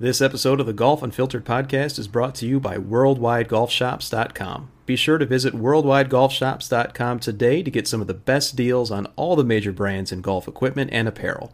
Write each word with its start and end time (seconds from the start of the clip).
This 0.00 0.22
episode 0.22 0.60
of 0.60 0.66
the 0.66 0.72
Golf 0.72 1.02
Unfiltered 1.02 1.44
podcast 1.44 1.98
is 1.98 2.08
brought 2.08 2.34
to 2.36 2.46
you 2.46 2.58
by 2.58 2.78
WorldwideGolfShops.com. 2.78 4.70
Be 4.86 4.96
sure 4.96 5.18
to 5.18 5.26
visit 5.26 5.52
WorldwideGolfShops.com 5.52 7.20
today 7.20 7.62
to 7.62 7.70
get 7.70 7.86
some 7.86 8.00
of 8.00 8.06
the 8.06 8.14
best 8.14 8.56
deals 8.56 8.90
on 8.90 9.08
all 9.16 9.36
the 9.36 9.44
major 9.44 9.72
brands 9.72 10.10
in 10.10 10.22
golf 10.22 10.48
equipment 10.48 10.88
and 10.90 11.06
apparel. 11.06 11.52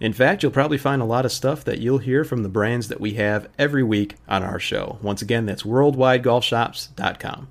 In 0.00 0.12
fact, 0.12 0.42
you'll 0.42 0.52
probably 0.52 0.76
find 0.76 1.00
a 1.00 1.06
lot 1.06 1.24
of 1.24 1.32
stuff 1.32 1.64
that 1.64 1.78
you'll 1.78 1.96
hear 1.96 2.24
from 2.24 2.42
the 2.42 2.50
brands 2.50 2.88
that 2.88 3.00
we 3.00 3.14
have 3.14 3.48
every 3.58 3.82
week 3.82 4.16
on 4.28 4.42
our 4.42 4.60
show. 4.60 4.98
Once 5.00 5.22
again, 5.22 5.46
that's 5.46 5.62
WorldwideGolfShops.com. 5.62 7.48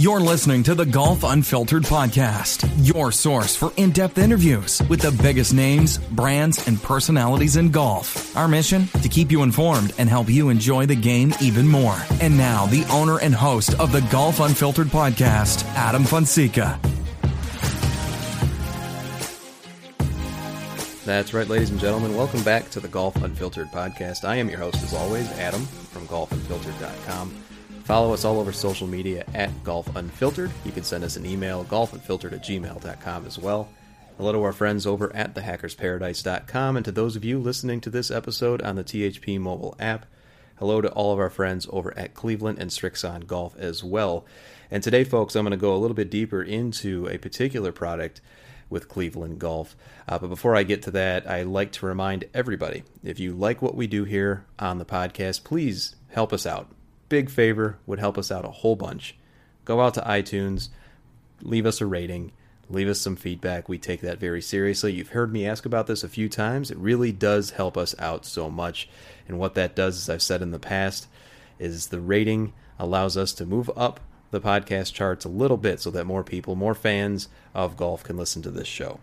You're 0.00 0.20
listening 0.20 0.62
to 0.62 0.74
the 0.74 0.86
Golf 0.86 1.24
Unfiltered 1.24 1.82
podcast, 1.82 2.66
your 2.86 3.12
source 3.12 3.54
for 3.54 3.70
in 3.76 3.90
depth 3.90 4.16
interviews 4.16 4.80
with 4.88 5.02
the 5.02 5.12
biggest 5.22 5.52
names, 5.52 5.98
brands, 5.98 6.66
and 6.66 6.82
personalities 6.82 7.56
in 7.56 7.70
golf. 7.70 8.34
Our 8.34 8.48
mission? 8.48 8.86
To 9.02 9.10
keep 9.10 9.30
you 9.30 9.42
informed 9.42 9.92
and 9.98 10.08
help 10.08 10.30
you 10.30 10.48
enjoy 10.48 10.86
the 10.86 10.94
game 10.94 11.34
even 11.42 11.68
more. 11.68 11.98
And 12.22 12.34
now, 12.38 12.64
the 12.64 12.84
owner 12.90 13.18
and 13.18 13.34
host 13.34 13.78
of 13.78 13.92
the 13.92 14.00
Golf 14.10 14.40
Unfiltered 14.40 14.86
podcast, 14.86 15.66
Adam 15.74 16.04
Fonseca. 16.04 16.80
That's 21.04 21.34
right, 21.34 21.48
ladies 21.48 21.68
and 21.68 21.78
gentlemen. 21.80 22.16
Welcome 22.16 22.42
back 22.42 22.70
to 22.70 22.80
the 22.80 22.88
Golf 22.88 23.16
Unfiltered 23.16 23.68
podcast. 23.68 24.24
I 24.24 24.36
am 24.36 24.48
your 24.48 24.60
host, 24.60 24.76
as 24.82 24.94
always, 24.94 25.30
Adam 25.32 25.66
from 25.66 26.06
golfunfiltered.com. 26.06 27.34
Follow 27.84 28.12
us 28.12 28.24
all 28.24 28.38
over 28.38 28.52
social 28.52 28.86
media 28.86 29.24
at 29.34 29.64
Golf 29.64 29.94
Unfiltered. 29.96 30.50
You 30.64 30.72
can 30.72 30.84
send 30.84 31.02
us 31.02 31.16
an 31.16 31.26
email, 31.26 31.64
golfunfiltered 31.64 32.32
at 32.32 32.44
gmail.com 32.44 33.26
as 33.26 33.38
well. 33.38 33.68
Hello 34.16 34.32
to 34.32 34.42
our 34.42 34.52
friends 34.52 34.86
over 34.86 35.14
at 35.16 35.34
thehackersparadise.com, 35.34 36.76
and 36.76 36.84
to 36.84 36.92
those 36.92 37.16
of 37.16 37.24
you 37.24 37.38
listening 37.38 37.80
to 37.80 37.90
this 37.90 38.10
episode 38.10 38.60
on 38.62 38.76
the 38.76 38.84
THP 38.84 39.40
mobile 39.40 39.74
app, 39.80 40.06
hello 40.58 40.80
to 40.80 40.90
all 40.90 41.12
of 41.12 41.18
our 41.18 41.30
friends 41.30 41.66
over 41.70 41.96
at 41.98 42.14
Cleveland 42.14 42.58
and 42.58 42.70
Srixon 42.70 43.26
Golf 43.26 43.56
as 43.56 43.82
well. 43.82 44.26
And 44.70 44.82
today, 44.82 45.04
folks, 45.04 45.34
I'm 45.34 45.44
going 45.44 45.52
to 45.52 45.56
go 45.56 45.74
a 45.74 45.78
little 45.78 45.94
bit 45.96 46.10
deeper 46.10 46.42
into 46.42 47.08
a 47.08 47.18
particular 47.18 47.72
product 47.72 48.20
with 48.68 48.88
Cleveland 48.88 49.38
Golf. 49.38 49.74
Uh, 50.06 50.18
but 50.18 50.28
before 50.28 50.54
I 50.54 50.62
get 50.62 50.82
to 50.82 50.90
that, 50.92 51.28
I 51.28 51.42
like 51.42 51.72
to 51.72 51.86
remind 51.86 52.26
everybody 52.34 52.84
if 53.02 53.18
you 53.18 53.32
like 53.32 53.62
what 53.62 53.74
we 53.74 53.86
do 53.86 54.04
here 54.04 54.44
on 54.58 54.78
the 54.78 54.84
podcast, 54.84 55.44
please 55.44 55.96
help 56.10 56.32
us 56.32 56.46
out 56.46 56.68
big 57.10 57.28
favor, 57.28 57.76
would 57.84 57.98
help 57.98 58.16
us 58.16 58.32
out 58.32 58.46
a 58.46 58.50
whole 58.50 58.76
bunch. 58.76 59.16
Go 59.66 59.82
out 59.82 59.92
to 59.94 60.00
iTunes, 60.00 60.70
leave 61.42 61.66
us 61.66 61.82
a 61.82 61.86
rating, 61.86 62.32
leave 62.70 62.88
us 62.88 63.00
some 63.00 63.16
feedback. 63.16 63.68
We 63.68 63.76
take 63.76 64.00
that 64.00 64.18
very 64.18 64.40
seriously. 64.40 64.94
You've 64.94 65.10
heard 65.10 65.30
me 65.30 65.46
ask 65.46 65.66
about 65.66 65.86
this 65.86 66.02
a 66.02 66.08
few 66.08 66.30
times. 66.30 66.70
It 66.70 66.78
really 66.78 67.12
does 67.12 67.50
help 67.50 67.76
us 67.76 67.94
out 67.98 68.24
so 68.24 68.48
much. 68.48 68.88
And 69.28 69.38
what 69.38 69.54
that 69.56 69.76
does, 69.76 69.98
as 69.98 70.08
I've 70.08 70.22
said 70.22 70.40
in 70.40 70.52
the 70.52 70.58
past, 70.58 71.06
is 71.58 71.88
the 71.88 72.00
rating 72.00 72.54
allows 72.78 73.18
us 73.18 73.34
to 73.34 73.44
move 73.44 73.70
up 73.76 74.00
the 74.30 74.40
podcast 74.40 74.94
charts 74.94 75.24
a 75.24 75.28
little 75.28 75.56
bit 75.56 75.80
so 75.80 75.90
that 75.90 76.06
more 76.06 76.24
people, 76.24 76.54
more 76.54 76.74
fans 76.74 77.28
of 77.54 77.76
golf 77.76 78.02
can 78.02 78.16
listen 78.16 78.40
to 78.42 78.50
this 78.50 78.68
show. 78.68 79.00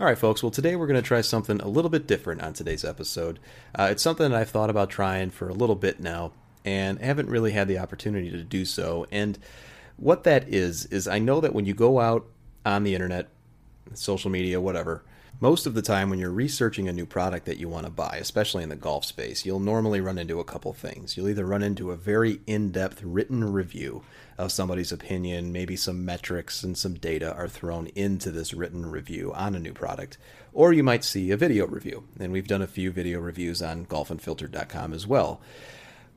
All 0.00 0.06
right, 0.06 0.18
folks. 0.18 0.42
Well, 0.42 0.50
today 0.50 0.76
we're 0.76 0.86
going 0.86 1.00
to 1.00 1.06
try 1.06 1.20
something 1.20 1.60
a 1.60 1.68
little 1.68 1.90
bit 1.90 2.06
different 2.06 2.40
on 2.40 2.52
today's 2.52 2.84
episode. 2.84 3.38
Uh, 3.74 3.88
it's 3.90 4.02
something 4.02 4.30
that 4.30 4.40
I've 4.40 4.50
thought 4.50 4.70
about 4.70 4.90
trying 4.90 5.30
for 5.30 5.48
a 5.48 5.54
little 5.54 5.74
bit 5.74 6.00
now, 6.00 6.32
and 6.64 6.98
haven't 7.00 7.30
really 7.30 7.52
had 7.52 7.68
the 7.68 7.78
opportunity 7.78 8.30
to 8.30 8.42
do 8.42 8.64
so. 8.64 9.06
And 9.10 9.38
what 9.96 10.24
that 10.24 10.48
is, 10.48 10.86
is 10.86 11.08
I 11.08 11.18
know 11.18 11.40
that 11.40 11.54
when 11.54 11.66
you 11.66 11.74
go 11.74 12.00
out 12.00 12.26
on 12.64 12.84
the 12.84 12.94
internet, 12.94 13.28
social 13.94 14.30
media, 14.30 14.60
whatever, 14.60 15.02
most 15.40 15.66
of 15.66 15.74
the 15.74 15.82
time 15.82 16.10
when 16.10 16.18
you're 16.18 16.30
researching 16.30 16.88
a 16.88 16.92
new 16.92 17.06
product 17.06 17.46
that 17.46 17.58
you 17.58 17.68
want 17.68 17.86
to 17.86 17.92
buy, 17.92 18.18
especially 18.20 18.64
in 18.64 18.70
the 18.70 18.76
golf 18.76 19.04
space, 19.04 19.46
you'll 19.46 19.60
normally 19.60 20.00
run 20.00 20.18
into 20.18 20.40
a 20.40 20.44
couple 20.44 20.72
things. 20.72 21.16
You'll 21.16 21.28
either 21.28 21.46
run 21.46 21.62
into 21.62 21.92
a 21.92 21.96
very 21.96 22.40
in 22.46 22.72
depth 22.72 23.02
written 23.04 23.52
review 23.52 24.02
of 24.36 24.50
somebody's 24.50 24.90
opinion, 24.90 25.52
maybe 25.52 25.76
some 25.76 26.04
metrics 26.04 26.64
and 26.64 26.76
some 26.76 26.94
data 26.94 27.32
are 27.34 27.46
thrown 27.46 27.86
into 27.94 28.32
this 28.32 28.52
written 28.52 28.86
review 28.86 29.32
on 29.32 29.54
a 29.54 29.60
new 29.60 29.72
product, 29.72 30.18
or 30.52 30.72
you 30.72 30.82
might 30.82 31.04
see 31.04 31.30
a 31.30 31.36
video 31.36 31.66
review. 31.66 32.04
And 32.18 32.32
we've 32.32 32.48
done 32.48 32.62
a 32.62 32.66
few 32.66 32.90
video 32.90 33.20
reviews 33.20 33.62
on 33.62 33.86
golfunfiltered.com 33.86 34.92
as 34.92 35.06
well. 35.06 35.40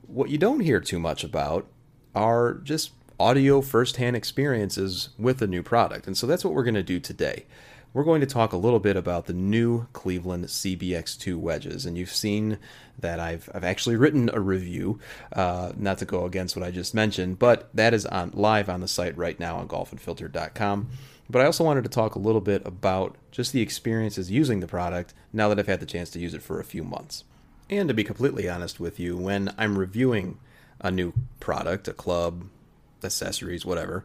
What 0.06 0.30
you 0.30 0.38
don't 0.38 0.60
hear 0.60 0.80
too 0.80 0.98
much 0.98 1.24
about 1.24 1.66
are 2.14 2.54
just 2.54 2.92
audio 3.18 3.60
firsthand 3.60 4.16
experiences 4.16 5.10
with 5.18 5.40
a 5.42 5.46
new 5.46 5.62
product. 5.62 6.06
And 6.06 6.16
so 6.16 6.26
that's 6.26 6.44
what 6.44 6.54
we're 6.54 6.64
going 6.64 6.74
to 6.74 6.82
do 6.82 6.98
today. 6.98 7.46
We're 7.94 8.04
going 8.04 8.22
to 8.22 8.26
talk 8.26 8.52
a 8.52 8.56
little 8.56 8.80
bit 8.80 8.96
about 8.96 9.26
the 9.26 9.34
new 9.34 9.86
Cleveland 9.92 10.46
CBX2 10.46 11.36
wedges. 11.36 11.84
And 11.84 11.98
you've 11.98 12.10
seen 12.10 12.58
that 12.98 13.20
I've, 13.20 13.50
I've 13.54 13.64
actually 13.64 13.96
written 13.96 14.30
a 14.32 14.40
review, 14.40 14.98
uh, 15.34 15.72
not 15.76 15.98
to 15.98 16.06
go 16.06 16.24
against 16.24 16.56
what 16.56 16.64
I 16.64 16.70
just 16.70 16.94
mentioned, 16.94 17.38
but 17.38 17.68
that 17.74 17.92
is 17.92 18.06
on 18.06 18.30
live 18.34 18.70
on 18.70 18.80
the 18.80 18.88
site 18.88 19.16
right 19.16 19.38
now 19.38 19.56
on 19.56 19.68
golfunfiltered.com. 19.68 20.88
But 21.28 21.42
I 21.42 21.44
also 21.44 21.64
wanted 21.64 21.84
to 21.84 21.90
talk 21.90 22.14
a 22.14 22.18
little 22.18 22.40
bit 22.40 22.66
about 22.66 23.16
just 23.30 23.52
the 23.52 23.60
experiences 23.60 24.30
using 24.30 24.60
the 24.60 24.66
product 24.66 25.12
now 25.32 25.48
that 25.48 25.58
I've 25.58 25.66
had 25.66 25.80
the 25.80 25.86
chance 25.86 26.10
to 26.10 26.18
use 26.18 26.34
it 26.34 26.42
for 26.42 26.60
a 26.60 26.64
few 26.64 26.82
months. 26.82 27.24
And 27.72 27.88
to 27.88 27.94
be 27.94 28.04
completely 28.04 28.50
honest 28.50 28.80
with 28.80 29.00
you, 29.00 29.16
when 29.16 29.54
I'm 29.56 29.78
reviewing 29.78 30.38
a 30.82 30.90
new 30.90 31.14
product, 31.40 31.88
a 31.88 31.94
club, 31.94 32.44
accessories, 33.02 33.64
whatever, 33.64 34.04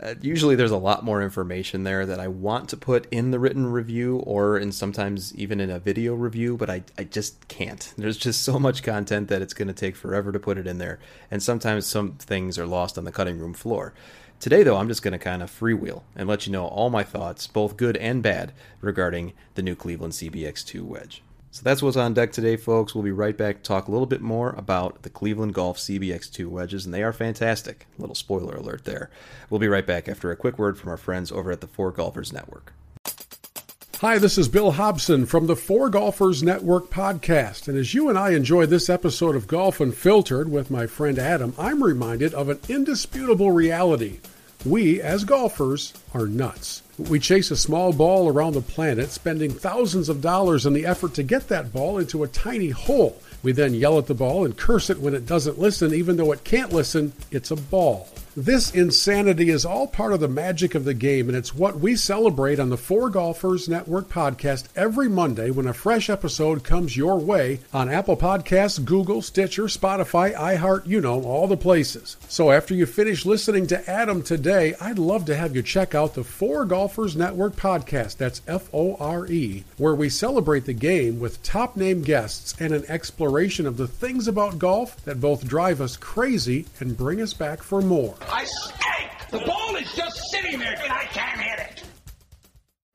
uh, 0.00 0.14
usually 0.20 0.54
there's 0.54 0.70
a 0.70 0.76
lot 0.76 1.04
more 1.04 1.20
information 1.20 1.82
there 1.82 2.06
that 2.06 2.20
I 2.20 2.28
want 2.28 2.68
to 2.68 2.76
put 2.76 3.08
in 3.10 3.32
the 3.32 3.40
written 3.40 3.66
review 3.66 4.18
or 4.18 4.56
in 4.56 4.70
sometimes 4.70 5.34
even 5.34 5.58
in 5.58 5.68
a 5.68 5.80
video 5.80 6.14
review, 6.14 6.56
but 6.56 6.70
I, 6.70 6.84
I 6.96 7.02
just 7.02 7.48
can't. 7.48 7.92
There's 7.98 8.16
just 8.16 8.42
so 8.42 8.60
much 8.60 8.84
content 8.84 9.26
that 9.30 9.42
it's 9.42 9.52
going 9.52 9.66
to 9.66 9.74
take 9.74 9.96
forever 9.96 10.30
to 10.30 10.38
put 10.38 10.56
it 10.56 10.68
in 10.68 10.78
there. 10.78 11.00
And 11.28 11.42
sometimes 11.42 11.86
some 11.88 12.12
things 12.12 12.56
are 12.56 12.66
lost 12.68 12.96
on 12.96 13.02
the 13.02 13.10
cutting 13.10 13.40
room 13.40 13.52
floor. 13.52 13.94
Today, 14.38 14.62
though, 14.62 14.76
I'm 14.76 14.88
just 14.88 15.02
going 15.02 15.10
to 15.10 15.18
kind 15.18 15.42
of 15.42 15.50
freewheel 15.50 16.02
and 16.14 16.28
let 16.28 16.46
you 16.46 16.52
know 16.52 16.66
all 16.66 16.88
my 16.88 17.02
thoughts, 17.02 17.48
both 17.48 17.76
good 17.76 17.96
and 17.96 18.22
bad, 18.22 18.52
regarding 18.80 19.32
the 19.56 19.62
new 19.62 19.74
Cleveland 19.74 20.12
CBX2 20.12 20.82
wedge. 20.82 21.20
So 21.52 21.60
that's 21.64 21.82
what's 21.82 21.98
on 21.98 22.14
deck 22.14 22.32
today, 22.32 22.56
folks. 22.56 22.94
We'll 22.94 23.04
be 23.04 23.12
right 23.12 23.36
back 23.36 23.56
to 23.56 23.62
talk 23.62 23.86
a 23.86 23.90
little 23.90 24.06
bit 24.06 24.22
more 24.22 24.54
about 24.56 25.02
the 25.02 25.10
Cleveland 25.10 25.52
Golf 25.52 25.76
CBX2 25.76 26.46
wedges, 26.46 26.86
and 26.86 26.94
they 26.94 27.02
are 27.02 27.12
fantastic. 27.12 27.86
Little 27.98 28.14
spoiler 28.14 28.56
alert 28.56 28.86
there. 28.86 29.10
We'll 29.50 29.60
be 29.60 29.68
right 29.68 29.86
back 29.86 30.08
after 30.08 30.30
a 30.30 30.36
quick 30.36 30.58
word 30.58 30.78
from 30.78 30.88
our 30.88 30.96
friends 30.96 31.30
over 31.30 31.52
at 31.52 31.60
the 31.60 31.66
Fore 31.66 31.92
Golfers 31.92 32.32
Network. 32.32 32.72
Hi, 33.98 34.16
this 34.16 34.38
is 34.38 34.48
Bill 34.48 34.72
Hobson 34.72 35.26
from 35.26 35.46
the 35.46 35.54
Fore 35.54 35.90
Golfers 35.90 36.42
Network 36.42 36.88
podcast. 36.88 37.68
And 37.68 37.76
as 37.76 37.92
you 37.92 38.08
and 38.08 38.18
I 38.18 38.30
enjoy 38.30 38.64
this 38.64 38.88
episode 38.88 39.36
of 39.36 39.46
Golf 39.46 39.78
Unfiltered 39.78 40.50
with 40.50 40.70
my 40.70 40.86
friend 40.86 41.18
Adam, 41.18 41.52
I'm 41.58 41.84
reminded 41.84 42.32
of 42.32 42.48
an 42.48 42.60
indisputable 42.70 43.52
reality. 43.52 44.20
We, 44.64 45.02
as 45.02 45.24
golfers, 45.24 45.92
are 46.14 46.26
nuts. 46.26 46.81
We 46.98 47.18
chase 47.18 47.50
a 47.50 47.56
small 47.56 47.92
ball 47.92 48.28
around 48.28 48.52
the 48.52 48.60
planet, 48.60 49.10
spending 49.10 49.50
thousands 49.50 50.08
of 50.08 50.20
dollars 50.20 50.66
in 50.66 50.74
the 50.74 50.84
effort 50.84 51.14
to 51.14 51.22
get 51.22 51.48
that 51.48 51.72
ball 51.72 51.98
into 51.98 52.22
a 52.22 52.28
tiny 52.28 52.68
hole. 52.68 53.20
We 53.42 53.52
then 53.52 53.72
yell 53.74 53.98
at 53.98 54.06
the 54.06 54.14
ball 54.14 54.44
and 54.44 54.56
curse 54.56 54.90
it 54.90 55.00
when 55.00 55.14
it 55.14 55.26
doesn't 55.26 55.58
listen, 55.58 55.94
even 55.94 56.16
though 56.16 56.32
it 56.32 56.44
can't 56.44 56.72
listen. 56.72 57.12
It's 57.30 57.50
a 57.50 57.56
ball. 57.56 58.08
This 58.34 58.70
insanity 58.70 59.50
is 59.50 59.66
all 59.66 59.86
part 59.86 60.14
of 60.14 60.20
the 60.20 60.26
magic 60.26 60.74
of 60.74 60.86
the 60.86 60.94
game, 60.94 61.28
and 61.28 61.36
it's 61.36 61.54
what 61.54 61.80
we 61.80 61.94
celebrate 61.94 62.58
on 62.58 62.70
the 62.70 62.78
Fore 62.78 63.10
Golfers 63.10 63.68
Network 63.68 64.08
podcast 64.08 64.68
every 64.74 65.06
Monday 65.06 65.50
when 65.50 65.66
a 65.66 65.74
fresh 65.74 66.08
episode 66.08 66.64
comes 66.64 66.96
your 66.96 67.18
way 67.18 67.60
on 67.74 67.90
Apple 67.90 68.16
Podcasts, 68.16 68.82
Google, 68.82 69.20
Stitcher, 69.20 69.64
Spotify, 69.64 70.34
iHeart, 70.34 70.86
you 70.86 71.02
know, 71.02 71.22
all 71.24 71.46
the 71.46 71.58
places. 71.58 72.16
So 72.26 72.50
after 72.50 72.72
you 72.72 72.86
finish 72.86 73.26
listening 73.26 73.66
to 73.66 73.90
Adam 73.90 74.22
today, 74.22 74.76
I'd 74.80 74.98
love 74.98 75.26
to 75.26 75.36
have 75.36 75.54
you 75.54 75.60
check 75.60 75.94
out 75.94 76.14
the 76.14 76.24
Fore 76.24 76.64
Golfers 76.64 77.14
Network 77.14 77.54
podcast. 77.56 78.16
That's 78.16 78.40
F 78.48 78.70
O 78.72 78.96
R 78.98 79.26
E, 79.26 79.64
where 79.76 79.94
we 79.94 80.08
celebrate 80.08 80.64
the 80.64 80.72
game 80.72 81.20
with 81.20 81.42
top 81.42 81.76
name 81.76 82.00
guests 82.00 82.54
and 82.58 82.72
an 82.72 82.86
exploration 82.88 83.66
of 83.66 83.76
the 83.76 83.88
things 83.88 84.26
about 84.26 84.58
golf 84.58 84.96
that 85.04 85.20
both 85.20 85.46
drive 85.46 85.82
us 85.82 85.98
crazy 85.98 86.64
and 86.80 86.96
bring 86.96 87.20
us 87.20 87.34
back 87.34 87.62
for 87.62 87.82
more. 87.82 88.14
I 88.30 88.44
stink! 88.44 89.30
The 89.30 89.38
ball 89.46 89.76
is 89.76 89.92
just 89.94 90.30
sitting 90.30 90.58
there 90.58 90.74
and 90.82 90.92
I 90.92 91.04
can't 91.04 91.40
hit 91.40 91.58
it. 91.58 91.84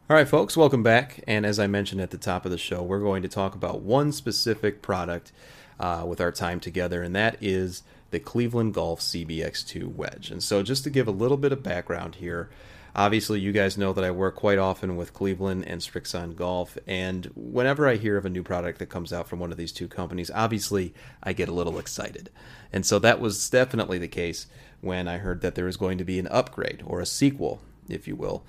All 0.09 0.15
right, 0.15 0.27
folks, 0.27 0.55
welcome 0.55 0.83
back. 0.83 1.23
And 1.27 1.45
as 1.45 1.59
I 1.59 1.67
mentioned 1.67 1.99
at 1.99 2.11
the 2.11 2.17
top 2.17 2.45
of 2.45 2.51
the 2.51 2.57
show, 2.57 2.81
we're 2.81 2.99
going 2.99 3.23
to 3.23 3.27
talk 3.27 3.55
about 3.55 3.81
one 3.81 4.11
specific 4.11 4.81
product 4.81 5.31
uh, 5.79 6.05
with 6.07 6.21
our 6.21 6.31
time 6.31 6.59
together, 6.59 7.03
and 7.03 7.15
that 7.15 7.37
is 7.41 7.83
the 8.11 8.19
Cleveland 8.19 8.73
Golf 8.73 9.01
CBX2 9.01 9.93
wedge. 9.95 10.31
And 10.31 10.41
so, 10.41 10.63
just 10.63 10.83
to 10.85 10.89
give 10.89 11.07
a 11.07 11.11
little 11.11 11.37
bit 11.37 11.51
of 11.51 11.61
background 11.61 12.15
here, 12.15 12.49
obviously, 12.97 13.39
you 13.39 13.51
guys 13.51 13.77
know 13.77 13.93
that 13.93 14.03
I 14.03 14.11
work 14.11 14.35
quite 14.35 14.57
often 14.57 14.97
with 14.97 15.13
Cleveland 15.13 15.65
and 15.67 15.79
Srixon 15.79 16.35
Golf. 16.35 16.77
And 16.85 17.31
whenever 17.35 17.87
I 17.87 17.95
hear 17.95 18.17
of 18.17 18.25
a 18.25 18.29
new 18.29 18.43
product 18.43 18.79
that 18.79 18.87
comes 18.87 19.13
out 19.13 19.29
from 19.29 19.39
one 19.39 19.51
of 19.51 19.57
these 19.57 19.71
two 19.71 19.87
companies, 19.87 20.31
obviously, 20.33 20.93
I 21.23 21.33
get 21.33 21.47
a 21.47 21.53
little 21.53 21.79
excited. 21.79 22.29
And 22.73 22.85
so, 22.85 22.99
that 22.99 23.21
was 23.21 23.49
definitely 23.49 23.99
the 23.99 24.07
case 24.07 24.47
when 24.81 25.07
I 25.07 25.17
heard 25.17 25.41
that 25.41 25.55
there 25.55 25.65
was 25.65 25.77
going 25.77 25.97
to 25.99 26.03
be 26.03 26.19
an 26.19 26.27
upgrade 26.27 26.83
or 26.85 26.99
a 26.99 27.05
sequel, 27.05 27.61
if 27.87 28.07
you 28.07 28.15
will, 28.15 28.43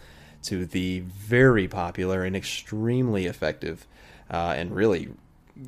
to 0.44 0.66
the 0.66 1.00
very 1.00 1.68
popular 1.68 2.24
and 2.24 2.34
extremely 2.34 3.26
effective 3.26 3.86
uh, 4.30 4.54
and 4.56 4.74
really 4.74 5.08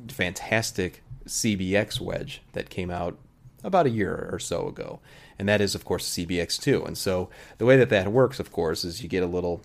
fantastic 0.07 1.03
CBX 1.27 1.99
wedge 1.99 2.41
that 2.53 2.69
came 2.69 2.89
out 2.89 3.17
about 3.63 3.85
a 3.85 3.91
year 3.91 4.29
or 4.31 4.39
so 4.39 4.67
ago. 4.67 4.99
And 5.39 5.47
that 5.49 5.61
is, 5.61 5.75
of 5.75 5.85
course, 5.85 6.09
CBX2. 6.09 6.85
And 6.85 6.97
so 6.97 7.29
the 7.57 7.65
way 7.65 7.77
that 7.77 7.89
that 7.89 8.11
works, 8.11 8.39
of 8.39 8.51
course, 8.51 8.83
is 8.83 9.01
you 9.01 9.09
get 9.09 9.23
a 9.23 9.27
little, 9.27 9.61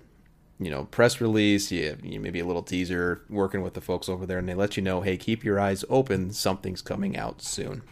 you 0.58 0.70
know, 0.70 0.84
press 0.84 1.20
release, 1.20 1.70
you, 1.70 1.96
you 2.02 2.20
maybe 2.20 2.40
a 2.40 2.46
little 2.46 2.62
teaser 2.62 3.22
working 3.28 3.62
with 3.62 3.74
the 3.74 3.80
folks 3.80 4.08
over 4.08 4.26
there, 4.26 4.38
and 4.38 4.48
they 4.48 4.54
let 4.54 4.76
you 4.76 4.82
know, 4.82 5.00
hey, 5.00 5.16
keep 5.16 5.44
your 5.44 5.60
eyes 5.60 5.84
open, 5.88 6.32
something's 6.32 6.82
coming 6.82 7.16
out 7.16 7.42
soon. 7.42 7.82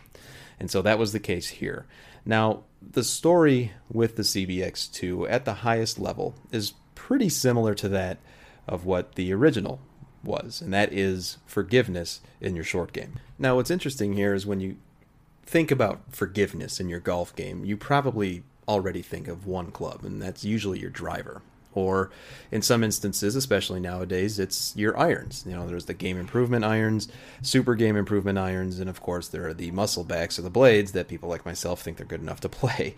And 0.58 0.70
so 0.70 0.82
that 0.82 0.98
was 0.98 1.12
the 1.12 1.20
case 1.20 1.48
here. 1.48 1.86
Now, 2.24 2.64
the 2.80 3.04
story 3.04 3.72
with 3.90 4.16
the 4.16 4.22
CBX2 4.22 5.30
at 5.30 5.44
the 5.44 5.54
highest 5.54 5.98
level 5.98 6.34
is 6.52 6.74
pretty 6.94 7.28
similar 7.28 7.74
to 7.74 7.88
that 7.90 8.18
of 8.66 8.86
what 8.86 9.14
the 9.14 9.32
original 9.32 9.80
was, 10.22 10.60
and 10.60 10.72
that 10.72 10.92
is 10.92 11.38
forgiveness 11.46 12.20
in 12.40 12.54
your 12.54 12.64
short 12.64 12.92
game. 12.92 13.18
Now, 13.38 13.56
what's 13.56 13.70
interesting 13.70 14.14
here 14.14 14.34
is 14.34 14.46
when 14.46 14.60
you 14.60 14.76
think 15.54 15.70
about 15.70 16.00
forgiveness 16.10 16.80
in 16.80 16.88
your 16.88 16.98
golf 16.98 17.36
game, 17.36 17.64
you 17.64 17.76
probably 17.76 18.42
already 18.66 19.02
think 19.02 19.28
of 19.28 19.46
one 19.46 19.70
club, 19.70 20.04
and 20.04 20.20
that's 20.20 20.42
usually 20.44 20.80
your 20.80 20.90
driver. 20.90 21.42
Or 21.74 22.10
in 22.50 22.60
some 22.60 22.82
instances, 22.82 23.36
especially 23.36 23.78
nowadays, 23.78 24.40
it's 24.40 24.74
your 24.76 24.98
irons. 24.98 25.44
You 25.46 25.52
know, 25.52 25.68
there's 25.68 25.84
the 25.84 25.94
game 25.94 26.18
improvement 26.18 26.64
irons, 26.64 27.06
super 27.40 27.76
game 27.76 27.94
improvement 27.94 28.36
irons, 28.36 28.80
and 28.80 28.90
of 28.90 29.00
course, 29.00 29.28
there 29.28 29.46
are 29.46 29.54
the 29.54 29.70
muscle 29.70 30.02
backs 30.02 30.40
or 30.40 30.42
the 30.42 30.50
blades 30.50 30.90
that 30.90 31.06
people 31.06 31.28
like 31.28 31.46
myself 31.46 31.80
think 31.80 31.98
they're 31.98 32.04
good 32.04 32.20
enough 32.20 32.40
to 32.40 32.48
play. 32.60 32.96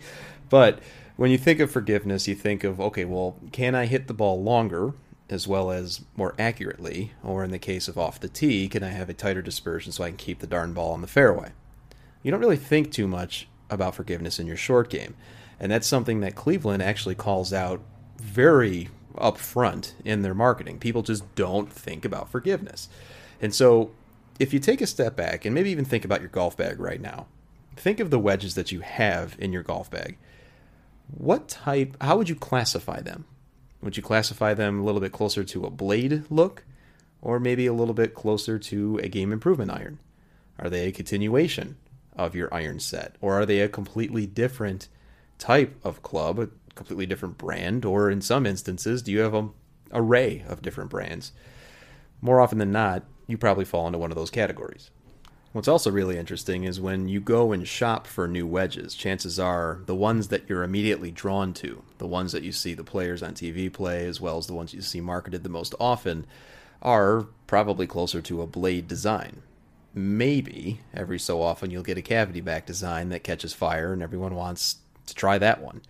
But 0.49 0.79
when 1.15 1.29
you 1.29 1.37
think 1.37 1.59
of 1.59 1.69
forgiveness, 1.69 2.27
you 2.27 2.33
think 2.33 2.63
of, 2.63 2.81
okay, 2.81 3.05
well, 3.05 3.35
can 3.51 3.75
I 3.75 3.85
hit 3.85 4.07
the 4.07 4.15
ball 4.15 4.41
longer 4.41 4.95
as 5.29 5.47
well 5.47 5.69
as 5.69 6.01
more 6.15 6.33
accurately? 6.39 7.11
Or 7.23 7.43
in 7.43 7.51
the 7.51 7.59
case 7.59 7.87
of 7.87 7.99
off 7.99 8.19
the 8.19 8.27
tee, 8.27 8.67
can 8.67 8.81
I 8.81 8.89
have 8.89 9.11
a 9.11 9.13
tighter 9.13 9.43
dispersion 9.43 9.91
so 9.91 10.03
I 10.03 10.09
can 10.09 10.17
keep 10.17 10.39
the 10.39 10.47
darn 10.47 10.73
ball 10.73 10.93
on 10.93 11.01
the 11.01 11.07
fairway? 11.07 11.51
You 12.27 12.31
don't 12.31 12.41
really 12.41 12.57
think 12.57 12.91
too 12.91 13.07
much 13.07 13.47
about 13.69 13.95
forgiveness 13.95 14.37
in 14.37 14.47
your 14.47 14.57
short 14.57 14.89
game. 14.89 15.15
And 15.61 15.71
that's 15.71 15.87
something 15.87 16.19
that 16.19 16.35
Cleveland 16.35 16.83
actually 16.83 17.15
calls 17.15 17.53
out 17.53 17.79
very 18.17 18.89
upfront 19.15 19.93
in 20.03 20.23
their 20.23 20.33
marketing. 20.33 20.77
People 20.77 21.03
just 21.03 21.33
don't 21.35 21.71
think 21.71 22.03
about 22.03 22.29
forgiveness. 22.29 22.89
And 23.41 23.55
so 23.55 23.91
if 24.41 24.51
you 24.51 24.59
take 24.59 24.81
a 24.81 24.87
step 24.87 25.15
back 25.15 25.45
and 25.45 25.55
maybe 25.55 25.69
even 25.69 25.85
think 25.85 26.03
about 26.03 26.19
your 26.19 26.29
golf 26.29 26.57
bag 26.57 26.81
right 26.81 26.99
now, 26.99 27.27
think 27.77 28.01
of 28.01 28.09
the 28.09 28.19
wedges 28.19 28.55
that 28.55 28.73
you 28.73 28.81
have 28.81 29.37
in 29.39 29.53
your 29.53 29.63
golf 29.63 29.89
bag. 29.89 30.17
What 31.17 31.47
type, 31.47 31.95
how 32.01 32.17
would 32.17 32.27
you 32.27 32.35
classify 32.35 32.99
them? 32.99 33.23
Would 33.81 33.95
you 33.95 34.03
classify 34.03 34.53
them 34.53 34.81
a 34.81 34.83
little 34.83 34.99
bit 34.99 35.13
closer 35.13 35.45
to 35.45 35.63
a 35.63 35.69
blade 35.69 36.25
look 36.29 36.65
or 37.21 37.39
maybe 37.39 37.67
a 37.67 37.73
little 37.73 37.93
bit 37.93 38.13
closer 38.13 38.59
to 38.59 38.99
a 39.01 39.07
game 39.07 39.31
improvement 39.31 39.71
iron? 39.71 39.99
Are 40.59 40.69
they 40.69 40.87
a 40.87 40.91
continuation 40.91 41.77
of 42.17 42.35
your 42.35 42.53
iron 42.53 42.79
set 42.79 43.15
or 43.21 43.39
are 43.39 43.45
they 43.45 43.59
a 43.59 43.69
completely 43.69 44.25
different 44.25 44.87
type 45.37 45.75
of 45.83 46.01
club, 46.01 46.39
a 46.39 46.49
completely 46.75 47.05
different 47.05 47.37
brand 47.37 47.85
or 47.85 48.09
in 48.09 48.21
some 48.21 48.45
instances 48.45 49.01
do 49.01 49.11
you 49.11 49.19
have 49.19 49.33
an 49.33 49.51
array 49.93 50.43
of 50.47 50.61
different 50.61 50.89
brands? 50.89 51.31
More 52.21 52.41
often 52.41 52.57
than 52.57 52.71
not, 52.71 53.03
you 53.27 53.37
probably 53.37 53.65
fall 53.65 53.87
into 53.87 53.99
one 53.99 54.11
of 54.11 54.17
those 54.17 54.31
categories. 54.31 54.89
What's 55.53 55.67
also 55.67 55.89
really 55.89 56.17
interesting 56.17 56.65
is 56.65 56.79
when 56.79 57.07
you 57.07 57.19
go 57.19 57.51
and 57.51 57.67
shop 57.67 58.05
for 58.05 58.27
new 58.27 58.45
wedges, 58.45 58.93
chances 58.93 59.39
are 59.39 59.81
the 59.85 59.95
ones 59.95 60.27
that 60.27 60.47
you're 60.49 60.63
immediately 60.63 61.09
drawn 61.09 61.53
to, 61.55 61.83
the 61.97 62.07
ones 62.07 62.31
that 62.33 62.43
you 62.43 62.51
see 62.51 62.73
the 62.73 62.83
players 62.83 63.23
on 63.23 63.33
TV 63.33 63.71
play, 63.71 64.05
as 64.05 64.21
well 64.21 64.37
as 64.37 64.47
the 64.47 64.53
ones 64.53 64.73
you 64.73 64.81
see 64.81 65.01
marketed 65.01 65.43
the 65.43 65.49
most 65.49 65.73
often, 65.79 66.27
are 66.81 67.27
probably 67.47 67.87
closer 67.87 68.21
to 68.21 68.41
a 68.41 68.47
blade 68.47 68.87
design. 68.87 69.41
Maybe 69.93 70.81
every 70.93 71.19
so 71.19 71.41
often 71.41 71.71
you'll 71.71 71.83
get 71.83 71.97
a 71.97 72.03
cavity 72.03 72.41
back 72.41 72.65
design 72.65 73.09
that 73.09 73.23
catches 73.23 73.53
fire 73.53 73.93
and 73.93 74.01
everyone 74.01 74.35
wants 74.35 74.77
to 75.07 75.15
try 75.15 75.37
that 75.37 75.61
one. 75.61 75.81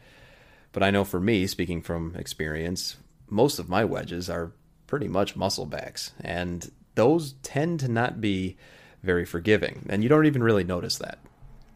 But 0.71 0.83
I 0.83 0.91
know 0.91 1.03
for 1.03 1.19
me, 1.19 1.47
speaking 1.47 1.81
from 1.81 2.15
experience, 2.15 2.97
most 3.29 3.59
of 3.59 3.69
my 3.69 3.83
wedges 3.83 4.29
are 4.29 4.51
pretty 4.85 5.07
much 5.07 5.35
muscle 5.35 5.65
backs, 5.65 6.11
and 6.21 6.71
those 6.95 7.33
tend 7.44 7.79
to 7.81 7.88
not 7.88 8.21
be 8.21 8.57
very 9.03 9.25
forgiving. 9.25 9.85
And 9.89 10.03
you 10.03 10.09
don't 10.09 10.25
even 10.25 10.43
really 10.43 10.63
notice 10.63 10.97
that. 10.97 11.19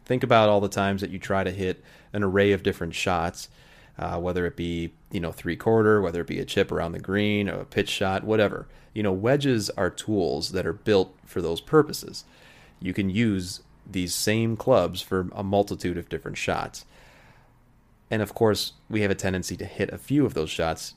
Think 0.04 0.22
about 0.22 0.48
all 0.48 0.60
the 0.60 0.68
times 0.68 1.00
that 1.00 1.10
you 1.10 1.18
try 1.18 1.44
to 1.44 1.50
hit 1.50 1.82
an 2.12 2.22
array 2.22 2.52
of 2.52 2.62
different 2.62 2.94
shots, 2.94 3.48
uh, 3.98 4.18
whether 4.18 4.46
it 4.46 4.56
be, 4.56 4.92
you 5.10 5.20
know, 5.20 5.32
three 5.32 5.56
quarter, 5.56 6.00
whether 6.00 6.20
it 6.20 6.26
be 6.26 6.38
a 6.38 6.44
chip 6.44 6.72
around 6.72 6.92
the 6.92 6.98
green 6.98 7.48
a 7.48 7.64
pitch 7.64 7.88
shot, 7.88 8.24
whatever. 8.24 8.66
You 8.94 9.02
know, 9.02 9.12
wedges 9.12 9.70
are 9.70 9.90
tools 9.90 10.52
that 10.52 10.66
are 10.66 10.72
built 10.72 11.14
for 11.24 11.40
those 11.40 11.60
purposes. 11.60 12.24
You 12.80 12.92
can 12.92 13.10
use 13.10 13.62
these 13.90 14.14
same 14.14 14.56
clubs 14.56 15.02
for 15.02 15.28
a 15.32 15.42
multitude 15.42 15.98
of 15.98 16.08
different 16.08 16.38
shots. 16.38 16.84
And 18.10 18.22
of 18.22 18.34
course, 18.34 18.74
we 18.90 19.02
have 19.02 19.10
a 19.10 19.14
tendency 19.14 19.56
to 19.56 19.64
hit 19.64 19.90
a 19.90 19.98
few 19.98 20.26
of 20.26 20.34
those 20.34 20.50
shots 20.50 20.94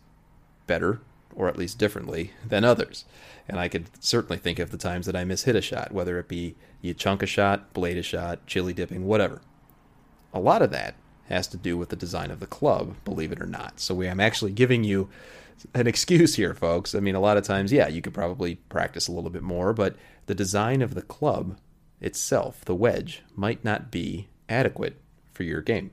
better 0.68 1.00
or 1.36 1.48
at 1.48 1.58
least 1.58 1.78
differently 1.78 2.32
than 2.48 2.64
others. 2.64 3.06
And 3.48 3.60
I 3.60 3.68
could 3.68 3.90
certainly 4.00 4.38
think 4.38 4.58
of 4.60 4.72
the 4.72 4.78
times 4.78 5.06
that 5.06 5.16
I 5.16 5.24
mishit 5.24 5.56
a 5.56 5.62
shot, 5.62 5.92
whether 5.92 6.18
it 6.18 6.28
be 6.28 6.56
you 6.82 6.94
chunk 6.94 7.22
a 7.22 7.28
shot, 7.28 7.74
blade 7.74 7.98
a 7.98 8.04
shot, 8.04 8.46
chili 8.48 8.74
dipping, 8.74 9.06
whatever. 9.06 9.42
A 10.34 10.40
lot 10.40 10.62
of 10.62 10.72
that 10.72 10.96
has 11.30 11.48
to 11.48 11.58
do 11.58 11.78
with 11.78 11.90
the 11.90 11.96
design 11.96 12.32
of 12.32 12.40
the 12.40 12.48
club, 12.48 12.96
believe 13.04 13.32
it 13.32 13.42
or 13.42 13.48
not. 13.48 13.80
So 13.80 13.96
we, 13.96 14.08
I'm 14.08 14.20
actually 14.20 14.52
giving 14.52 14.84
you 14.84 15.10
an 15.74 15.88
excuse 15.88 16.36
here, 16.36 16.54
folks. 16.54 16.96
I 16.96 17.00
mean, 17.00 17.16
a 17.16 17.20
lot 17.20 17.38
of 17.38 17.44
times, 17.44 17.72
yeah, 17.72 17.88
you 17.88 18.02
could 18.02 18.14
probably 18.14 18.56
practice 18.70 19.08
a 19.08 19.12
little 19.12 19.30
bit 19.30 19.44
more, 19.44 19.74
but 19.74 19.96
the 20.28 20.36
design 20.36 20.82
of 20.82 20.96
the 20.96 21.02
club 21.02 21.58
itself, 22.02 22.64
the 22.66 22.76
wedge, 22.76 23.24
might 23.36 23.64
not 23.64 23.92
be 23.92 24.28
adequate 24.50 24.98
for 25.34 25.44
your 25.44 25.62
game. 25.62 25.92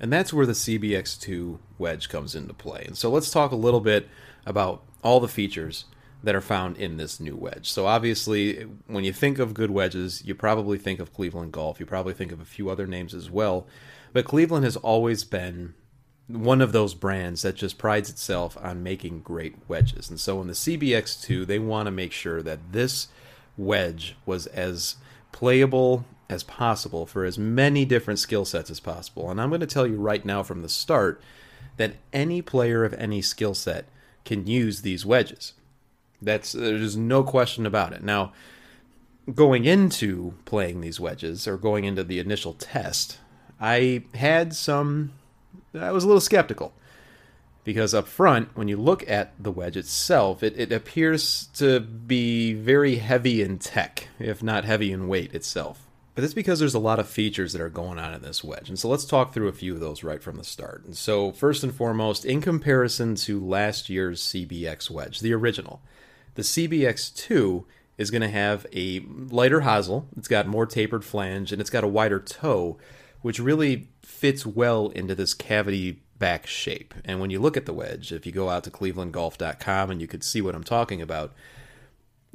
And 0.00 0.12
that's 0.12 0.32
where 0.32 0.46
the 0.46 0.52
CBX2 0.52 1.58
wedge 1.78 2.08
comes 2.08 2.34
into 2.34 2.54
play. 2.54 2.84
And 2.86 2.98
so 2.98 3.10
let's 3.10 3.30
talk 3.30 3.52
a 3.52 3.56
little 3.56 3.80
bit 3.80 4.08
about 4.44 4.82
all 5.04 5.20
the 5.20 5.28
features 5.28 5.84
that 6.24 6.34
are 6.34 6.40
found 6.40 6.76
in 6.76 6.96
this 6.96 7.20
new 7.20 7.36
wedge. 7.36 7.70
So 7.70 7.86
obviously, 7.86 8.62
when 8.86 9.04
you 9.04 9.12
think 9.12 9.38
of 9.38 9.54
good 9.54 9.70
wedges, 9.70 10.24
you 10.24 10.34
probably 10.34 10.78
think 10.78 11.00
of 11.00 11.12
Cleveland 11.12 11.52
Golf. 11.52 11.80
You 11.80 11.86
probably 11.86 12.14
think 12.14 12.32
of 12.32 12.40
a 12.40 12.44
few 12.44 12.70
other 12.70 12.86
names 12.86 13.14
as 13.14 13.30
well. 13.30 13.66
But 14.12 14.24
Cleveland 14.24 14.64
has 14.64 14.76
always 14.76 15.24
been 15.24 15.74
one 16.28 16.60
of 16.60 16.72
those 16.72 16.94
brands 16.94 17.42
that 17.42 17.56
just 17.56 17.78
prides 17.78 18.08
itself 18.08 18.56
on 18.60 18.82
making 18.82 19.20
great 19.20 19.56
wedges. 19.68 20.08
And 20.08 20.20
so 20.20 20.40
in 20.40 20.46
the 20.46 20.52
CBX2, 20.52 21.46
they 21.46 21.58
want 21.58 21.86
to 21.86 21.90
make 21.90 22.12
sure 22.12 22.42
that 22.42 22.72
this 22.72 23.08
wedge 23.56 24.16
was 24.24 24.46
as 24.48 24.96
playable 25.32 26.04
as 26.28 26.42
possible 26.42 27.06
for 27.06 27.24
as 27.24 27.38
many 27.38 27.84
different 27.84 28.18
skill 28.18 28.44
sets 28.44 28.70
as 28.70 28.80
possible. 28.80 29.30
And 29.30 29.40
I'm 29.40 29.50
going 29.50 29.60
to 29.60 29.66
tell 29.66 29.86
you 29.86 29.96
right 29.96 30.24
now 30.24 30.42
from 30.42 30.62
the 30.62 30.68
start 30.68 31.20
that 31.76 31.94
any 32.12 32.42
player 32.42 32.84
of 32.84 32.94
any 32.94 33.22
skill 33.22 33.54
set 33.54 33.86
can 34.24 34.46
use 34.46 34.82
these 34.82 35.04
wedges. 35.04 35.54
That's 36.20 36.52
there's 36.52 36.96
no 36.96 37.22
question 37.24 37.66
about 37.66 37.92
it. 37.92 38.02
Now, 38.02 38.32
going 39.34 39.64
into 39.64 40.34
playing 40.44 40.80
these 40.80 41.00
wedges 41.00 41.46
or 41.48 41.56
going 41.56 41.84
into 41.84 42.04
the 42.04 42.18
initial 42.18 42.54
test, 42.54 43.18
I 43.62 44.02
had 44.14 44.54
some 44.54 45.12
I 45.78 45.92
was 45.92 46.04
a 46.04 46.06
little 46.08 46.20
skeptical 46.20 46.74
because 47.64 47.94
up 47.94 48.08
front 48.08 48.50
when 48.54 48.66
you 48.68 48.76
look 48.76 49.08
at 49.08 49.32
the 49.38 49.52
wedge 49.52 49.76
itself 49.76 50.42
it, 50.42 50.58
it 50.58 50.72
appears 50.72 51.46
to 51.54 51.80
be 51.80 52.52
very 52.52 52.96
heavy 52.96 53.40
in 53.40 53.58
tech 53.58 54.08
if 54.18 54.42
not 54.42 54.64
heavy 54.64 54.92
in 54.92 55.06
weight 55.06 55.32
itself 55.32 55.86
but 56.14 56.22
that's 56.22 56.34
because 56.34 56.58
there's 56.58 56.74
a 56.74 56.78
lot 56.78 56.98
of 56.98 57.08
features 57.08 57.52
that 57.52 57.62
are 57.62 57.70
going 57.70 57.98
on 57.98 58.12
in 58.12 58.20
this 58.20 58.44
wedge. 58.44 58.68
And 58.68 58.78
so 58.78 58.88
let's 58.88 59.06
talk 59.06 59.32
through 59.32 59.48
a 59.48 59.52
few 59.52 59.72
of 59.72 59.80
those 59.80 60.04
right 60.04 60.22
from 60.22 60.36
the 60.36 60.44
start. 60.44 60.84
And 60.84 60.94
so, 60.94 61.32
first 61.32 61.64
and 61.64 61.74
foremost, 61.74 62.26
in 62.26 62.42
comparison 62.42 63.14
to 63.14 63.42
last 63.42 63.88
year's 63.88 64.20
CBX 64.20 64.90
wedge, 64.90 65.20
the 65.20 65.32
original, 65.32 65.80
the 66.34 66.42
CBX2 66.42 67.64
is 67.96 68.10
going 68.10 68.22
to 68.22 68.28
have 68.28 68.66
a 68.74 69.00
lighter 69.08 69.62
hosel, 69.62 70.04
it's 70.16 70.28
got 70.28 70.46
more 70.46 70.66
tapered 70.66 71.04
flange, 71.04 71.50
and 71.50 71.60
it's 71.62 71.70
got 71.70 71.84
a 71.84 71.88
wider 71.88 72.20
toe, 72.20 72.76
which 73.22 73.40
really 73.40 73.88
fits 74.02 74.44
well 74.44 74.88
into 74.90 75.14
this 75.14 75.34
cavity 75.34 76.02
back 76.18 76.46
shape. 76.46 76.94
And 77.04 77.20
when 77.20 77.30
you 77.30 77.40
look 77.40 77.56
at 77.56 77.66
the 77.66 77.72
wedge, 77.72 78.12
if 78.12 78.26
you 78.26 78.32
go 78.32 78.48
out 78.48 78.64
to 78.64 78.70
clevelandgolf.com 78.70 79.90
and 79.90 80.00
you 80.00 80.06
could 80.06 80.22
see 80.22 80.40
what 80.40 80.54
I'm 80.54 80.64
talking 80.64 81.02
about, 81.02 81.32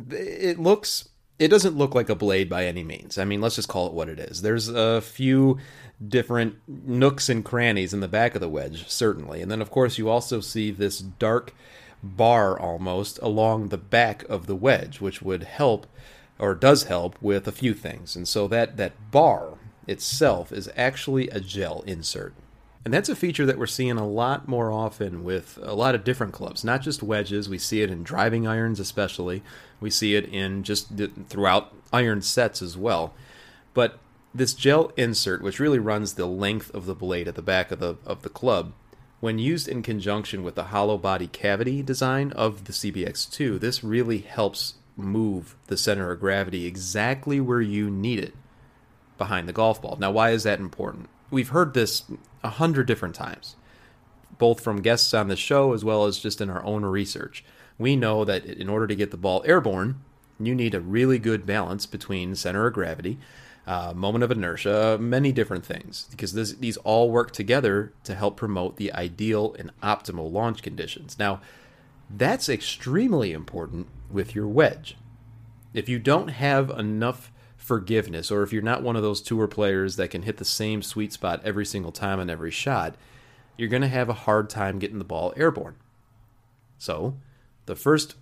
it 0.09 0.59
looks 0.59 1.09
it 1.39 1.49
doesn't 1.49 1.77
look 1.77 1.93
like 1.93 2.09
a 2.09 2.15
blade 2.15 2.49
by 2.49 2.65
any 2.65 2.83
means. 2.83 3.17
I 3.17 3.25
mean, 3.25 3.41
let's 3.41 3.55
just 3.55 3.67
call 3.67 3.87
it 3.87 3.93
what 3.93 4.09
it 4.09 4.19
is. 4.19 4.41
There's 4.41 4.69
a 4.69 5.01
few 5.01 5.59
different 6.05 6.55
nooks 6.67 7.29
and 7.29 7.45
crannies 7.45 7.93
in 7.93 7.99
the 7.99 8.07
back 8.07 8.33
of 8.35 8.41
the 8.41 8.49
wedge, 8.49 8.89
certainly. 8.89 9.41
And 9.41 9.51
then, 9.51 9.61
of 9.61 9.69
course, 9.69 9.97
you 9.97 10.09
also 10.09 10.39
see 10.39 10.71
this 10.71 10.99
dark 10.99 11.53
bar 12.01 12.59
almost 12.59 13.19
along 13.21 13.69
the 13.69 13.77
back 13.77 14.23
of 14.29 14.47
the 14.47 14.55
wedge, 14.55 14.99
which 14.99 15.21
would 15.21 15.43
help 15.43 15.85
or 16.39 16.55
does 16.55 16.83
help 16.83 17.21
with 17.21 17.47
a 17.47 17.51
few 17.51 17.73
things. 17.73 18.15
And 18.15 18.27
so 18.27 18.47
that, 18.47 18.77
that 18.77 19.11
bar 19.11 19.56
itself 19.87 20.51
is 20.51 20.69
actually 20.75 21.29
a 21.29 21.39
gel 21.39 21.83
insert. 21.87 22.33
And 22.85 22.93
that's 22.93 23.09
a 23.09 23.15
feature 23.15 23.45
that 23.45 23.57
we're 23.57 23.65
seeing 23.65 23.97
a 23.97 24.07
lot 24.07 24.47
more 24.47 24.71
often 24.71 25.23
with 25.23 25.59
a 25.61 25.73
lot 25.73 25.95
of 25.95 26.03
different 26.03 26.33
clubs, 26.33 26.63
not 26.63 26.81
just 26.81 27.03
wedges. 27.03 27.49
We 27.49 27.57
see 27.57 27.81
it 27.81 27.89
in 27.89 28.03
driving 28.03 28.47
irons, 28.47 28.79
especially. 28.79 29.43
We 29.81 29.89
see 29.89 30.15
it 30.15 30.25
in 30.25 30.63
just 30.63 30.87
throughout 31.27 31.73
iron 31.91 32.21
sets 32.21 32.61
as 32.61 32.77
well. 32.77 33.13
But 33.73 33.99
this 34.33 34.53
gel 34.53 34.93
insert, 34.95 35.41
which 35.41 35.59
really 35.59 35.79
runs 35.79 36.13
the 36.13 36.27
length 36.27 36.73
of 36.73 36.85
the 36.85 36.95
blade 36.95 37.27
at 37.27 37.35
the 37.35 37.41
back 37.41 37.71
of 37.71 37.79
the 37.79 37.97
of 38.05 38.21
the 38.21 38.29
club, 38.29 38.71
when 39.19 39.39
used 39.39 39.67
in 39.67 39.81
conjunction 39.83 40.43
with 40.43 40.55
the 40.55 40.65
hollow 40.65 40.97
body 40.97 41.27
cavity 41.27 41.83
design 41.83 42.31
of 42.33 42.65
the 42.65 42.73
CBX2, 42.73 43.59
this 43.59 43.83
really 43.83 44.19
helps 44.19 44.75
move 44.95 45.55
the 45.67 45.77
center 45.77 46.11
of 46.11 46.19
gravity 46.19 46.65
exactly 46.65 47.41
where 47.41 47.61
you 47.61 47.89
need 47.89 48.19
it 48.19 48.33
behind 49.17 49.47
the 49.47 49.53
golf 49.53 49.81
ball. 49.81 49.97
Now, 49.99 50.11
why 50.11 50.31
is 50.31 50.43
that 50.43 50.59
important? 50.59 51.09
We've 51.29 51.49
heard 51.49 51.73
this 51.73 52.03
a 52.43 52.49
hundred 52.49 52.87
different 52.87 53.15
times, 53.15 53.55
both 54.37 54.61
from 54.61 54.81
guests 54.81 55.13
on 55.13 55.27
the 55.27 55.35
show 55.35 55.73
as 55.73 55.83
well 55.83 56.05
as 56.05 56.19
just 56.19 56.41
in 56.41 56.49
our 56.49 56.63
own 56.63 56.85
research. 56.85 57.43
We 57.77 57.95
know 57.95 58.25
that 58.25 58.45
in 58.45 58.69
order 58.69 58.87
to 58.87 58.95
get 58.95 59.11
the 59.11 59.17
ball 59.17 59.43
airborne, 59.45 60.01
you 60.39 60.55
need 60.55 60.73
a 60.73 60.79
really 60.79 61.19
good 61.19 61.45
balance 61.45 61.85
between 61.85 62.35
center 62.35 62.67
of 62.67 62.73
gravity, 62.73 63.17
uh, 63.65 63.93
moment 63.95 64.23
of 64.23 64.31
inertia, 64.31 64.97
many 64.99 65.31
different 65.31 65.65
things, 65.65 66.07
because 66.11 66.33
this, 66.33 66.53
these 66.53 66.77
all 66.77 67.11
work 67.11 67.31
together 67.31 67.91
to 68.03 68.15
help 68.15 68.37
promote 68.37 68.77
the 68.77 68.93
ideal 68.93 69.55
and 69.59 69.71
optimal 69.81 70.31
launch 70.31 70.61
conditions. 70.61 71.17
Now, 71.19 71.41
that's 72.09 72.47
extremely 72.47 73.33
important 73.33 73.87
with 74.09 74.33
your 74.33 74.47
wedge. 74.47 74.95
If 75.73 75.89
you 75.89 75.99
don't 75.99 76.29
have 76.29 76.69
enough 76.69 77.31
forgiveness, 77.67 78.31
or 78.31 78.43
if 78.43 78.53
you're 78.53 78.61
not 78.61 78.81
one 78.81 78.95
of 78.95 79.01
those 79.01 79.21
tour 79.21 79.45
players 79.45 79.97
that 79.97 80.09
can 80.09 80.21
hit 80.21 80.37
the 80.37 80.45
same 80.45 80.81
sweet 80.81 81.11
spot 81.11 81.41
every 81.43 81.65
single 81.65 81.91
time 81.91 82.17
on 82.17 82.29
every 82.29 82.49
shot, 82.49 82.95
you're 83.57 83.67
going 83.67 83.81
to 83.81 83.89
have 83.89 84.07
a 84.07 84.13
hard 84.13 84.49
time 84.49 84.79
getting 84.79 84.99
the 84.99 85.03
ball 85.03 85.33
airborne. 85.35 85.75
So, 86.77 87.17
the 87.65 87.75
first 87.75 88.15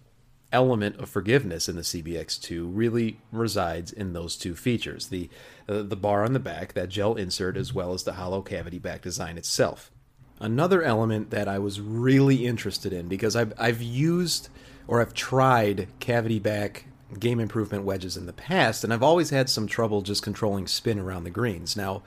element 0.51 0.97
of 0.97 1.09
forgiveness 1.09 1.69
in 1.69 1.75
the 1.75 1.83
CBX2 1.83 2.71
really 2.73 3.19
resides 3.31 3.91
in 3.91 4.13
those 4.13 4.35
two 4.35 4.55
features 4.55 5.07
the 5.07 5.29
uh, 5.69 5.83
the 5.83 5.95
bar 5.95 6.23
on 6.23 6.33
the 6.33 6.39
back, 6.39 6.73
that 6.73 6.89
gel 6.89 7.13
insert, 7.13 7.55
as 7.55 7.71
well 7.71 7.93
as 7.93 8.03
the 8.03 8.13
hollow 8.13 8.41
cavity 8.41 8.79
back 8.79 9.03
design 9.03 9.37
itself. 9.37 9.91
Another 10.39 10.81
element 10.81 11.29
that 11.29 11.47
I 11.47 11.59
was 11.59 11.79
really 11.79 12.47
interested 12.47 12.93
in 12.93 13.07
because 13.07 13.35
I've, 13.35 13.53
I've 13.59 13.81
used 13.81 14.49
or 14.87 15.01
I've 15.01 15.13
tried 15.13 15.87
cavity 15.99 16.39
back 16.39 16.85
game 17.19 17.39
improvement 17.39 17.83
wedges 17.83 18.17
in 18.17 18.25
the 18.25 18.33
past, 18.33 18.83
and 18.83 18.93
I've 18.93 19.03
always 19.03 19.29
had 19.29 19.49
some 19.49 19.67
trouble 19.67 20.01
just 20.01 20.23
controlling 20.23 20.67
spin 20.67 20.99
around 20.99 21.23
the 21.23 21.29
greens. 21.29 21.75
Now, 21.75 22.03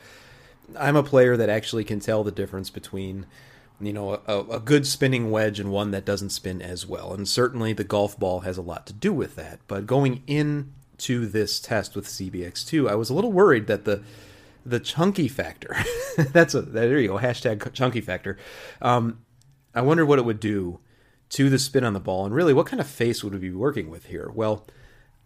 I'm 0.77 0.97
a 0.97 1.03
player 1.03 1.37
that 1.37 1.49
actually 1.49 1.85
can 1.85 2.01
tell 2.01 2.25
the 2.25 2.33
difference 2.33 2.71
between 2.71 3.27
you 3.81 3.93
know 3.93 4.21
a, 4.27 4.41
a, 4.51 4.61
good 4.61 4.87
spinning 4.87 5.31
wedge 5.31 5.61
and 5.61 5.71
one 5.71 5.93
that 5.93 6.05
doesn't 6.05 6.31
spin 6.31 6.61
as 6.61 6.87
well 6.87 7.13
and 7.13 7.29
certainly 7.29 7.73
the 7.73 7.85
golf 7.85 8.19
ball 8.19 8.41
has 8.41 8.59
a 8.59 8.63
lot 8.63 8.87
to 8.87 8.93
do 8.93 9.13
with 9.13 9.37
that 9.37 9.61
but 9.69 9.87
going 9.87 10.23
into 10.27 11.27
this 11.27 11.61
test 11.61 11.95
with 11.95 12.07
cbx2 12.07 12.91
i 12.91 12.95
was 12.95 13.09
a 13.09 13.15
little 13.15 13.33
worried 13.33 13.67
that 13.67 13.85
the 13.85 14.03
the 14.67 14.81
chunky 14.81 15.29
factor 15.29 15.77
that's 16.33 16.55
a 16.55 16.63
there 16.63 16.99
you 16.99 17.09
go 17.09 17.19
hashtag 17.19 17.73
chunky 17.73 18.01
factor 18.01 18.37
um, 18.83 19.21
i 19.75 19.81
wondered 19.81 20.07
what 20.07 20.19
it 20.19 20.25
would 20.25 20.41
do 20.41 20.81
to 21.29 21.49
the 21.49 21.59
spin 21.59 21.85
on 21.85 21.93
the 21.93 22.01
ball 22.01 22.27
and 22.27 22.35
really 22.35 22.53
what 22.53 22.67
kind 22.67 22.81
of 22.81 22.87
face 22.87 23.23
would 23.23 23.33
we 23.33 23.39
be 23.39 23.53
working 23.53 23.91
with 23.91 24.07
here 24.07 24.31
well 24.35 24.67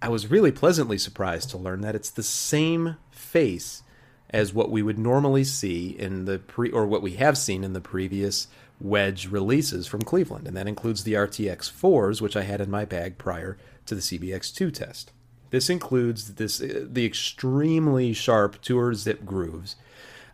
I 0.03 0.09
was 0.09 0.31
really 0.31 0.51
pleasantly 0.51 0.99
surprised 0.99 1.49
to 1.51 1.57
learn 1.57 1.81
that 1.83 1.95
it's 1.95 2.11
the 2.11 2.25
same 2.25 2.97
face 3.13 3.85
as 4.31 4.53
what 4.53 4.69
we 4.69 4.83
would 4.83 4.99
normally 4.99 5.45
see 5.45 5.91
in 5.91 6.25
the 6.25 6.41
pre 6.41 6.71
or 6.71 6.87
what 6.87 7.03
we 7.03 7.13
have 7.13 7.39
seen 7.39 7.63
in 7.63 7.73
the 7.73 7.81
previous 7.81 8.49
wedge 8.81 9.29
releases 9.29 9.87
from 9.87 10.03
Cleveland, 10.03 10.49
and 10.49 10.57
that 10.57 10.67
includes 10.67 11.05
the 11.05 11.13
RTX 11.13 11.71
4s, 11.71 12.21
which 12.21 12.37
I 12.37 12.43
had 12.43 12.61
in 12.61 12.69
my 12.69 12.85
bag 12.85 13.17
prior 13.17 13.57
to 13.87 13.95
the 13.95 14.01
CBX2 14.01 14.75
test. 14.75 15.13
This 15.51 15.71
includes 15.71 16.35
this 16.35 16.59
the 16.59 17.07
extremely 17.07 18.13
sharp 18.13 18.61
tour 18.61 18.95
zip 18.95 19.25
grooves. 19.25 19.77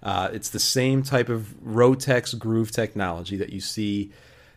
Uh, 0.03 0.31
it's 0.33 0.49
the 0.49 0.59
same 0.59 1.03
type 1.03 1.29
of 1.29 1.55
Rotex 1.63 2.39
groove 2.39 2.71
technology 2.71 3.37
that 3.37 3.53
you 3.53 3.61
see 3.61 4.13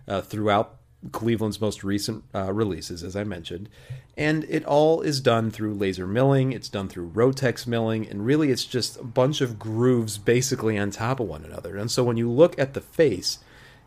uh, 0.08 0.22
throughout 0.22 0.78
Cleveland's 1.12 1.60
most 1.60 1.84
recent 1.84 2.24
uh, 2.36 2.54
releases, 2.54 3.04
as 3.04 3.16
I 3.16 3.24
mentioned. 3.24 3.70
And 4.16 4.44
it 4.46 4.64
all 4.66 5.02
is 5.02 5.20
done 5.20 5.50
through 5.50 5.74
laser 5.74 6.06
milling, 6.06 6.52
it's 6.52 6.70
done 6.70 6.88
through 6.88 7.10
Rotex 7.10 7.66
milling, 7.66 8.08
and 8.08 8.26
really 8.26 8.52
it's 8.52 8.66
just 8.66 9.00
a 9.00 9.04
bunch 9.04 9.42
of 9.42 9.58
grooves 9.58 10.18
basically 10.18 10.78
on 10.78 10.92
top 10.92 11.20
of 11.20 11.28
one 11.28 11.44
another. 11.44 11.76
And 11.78 11.90
so 11.90 12.04
when 12.04 12.18
you 12.18 12.30
look 12.30 12.58
at 12.60 12.74
the 12.74 12.82
face, 12.82 13.40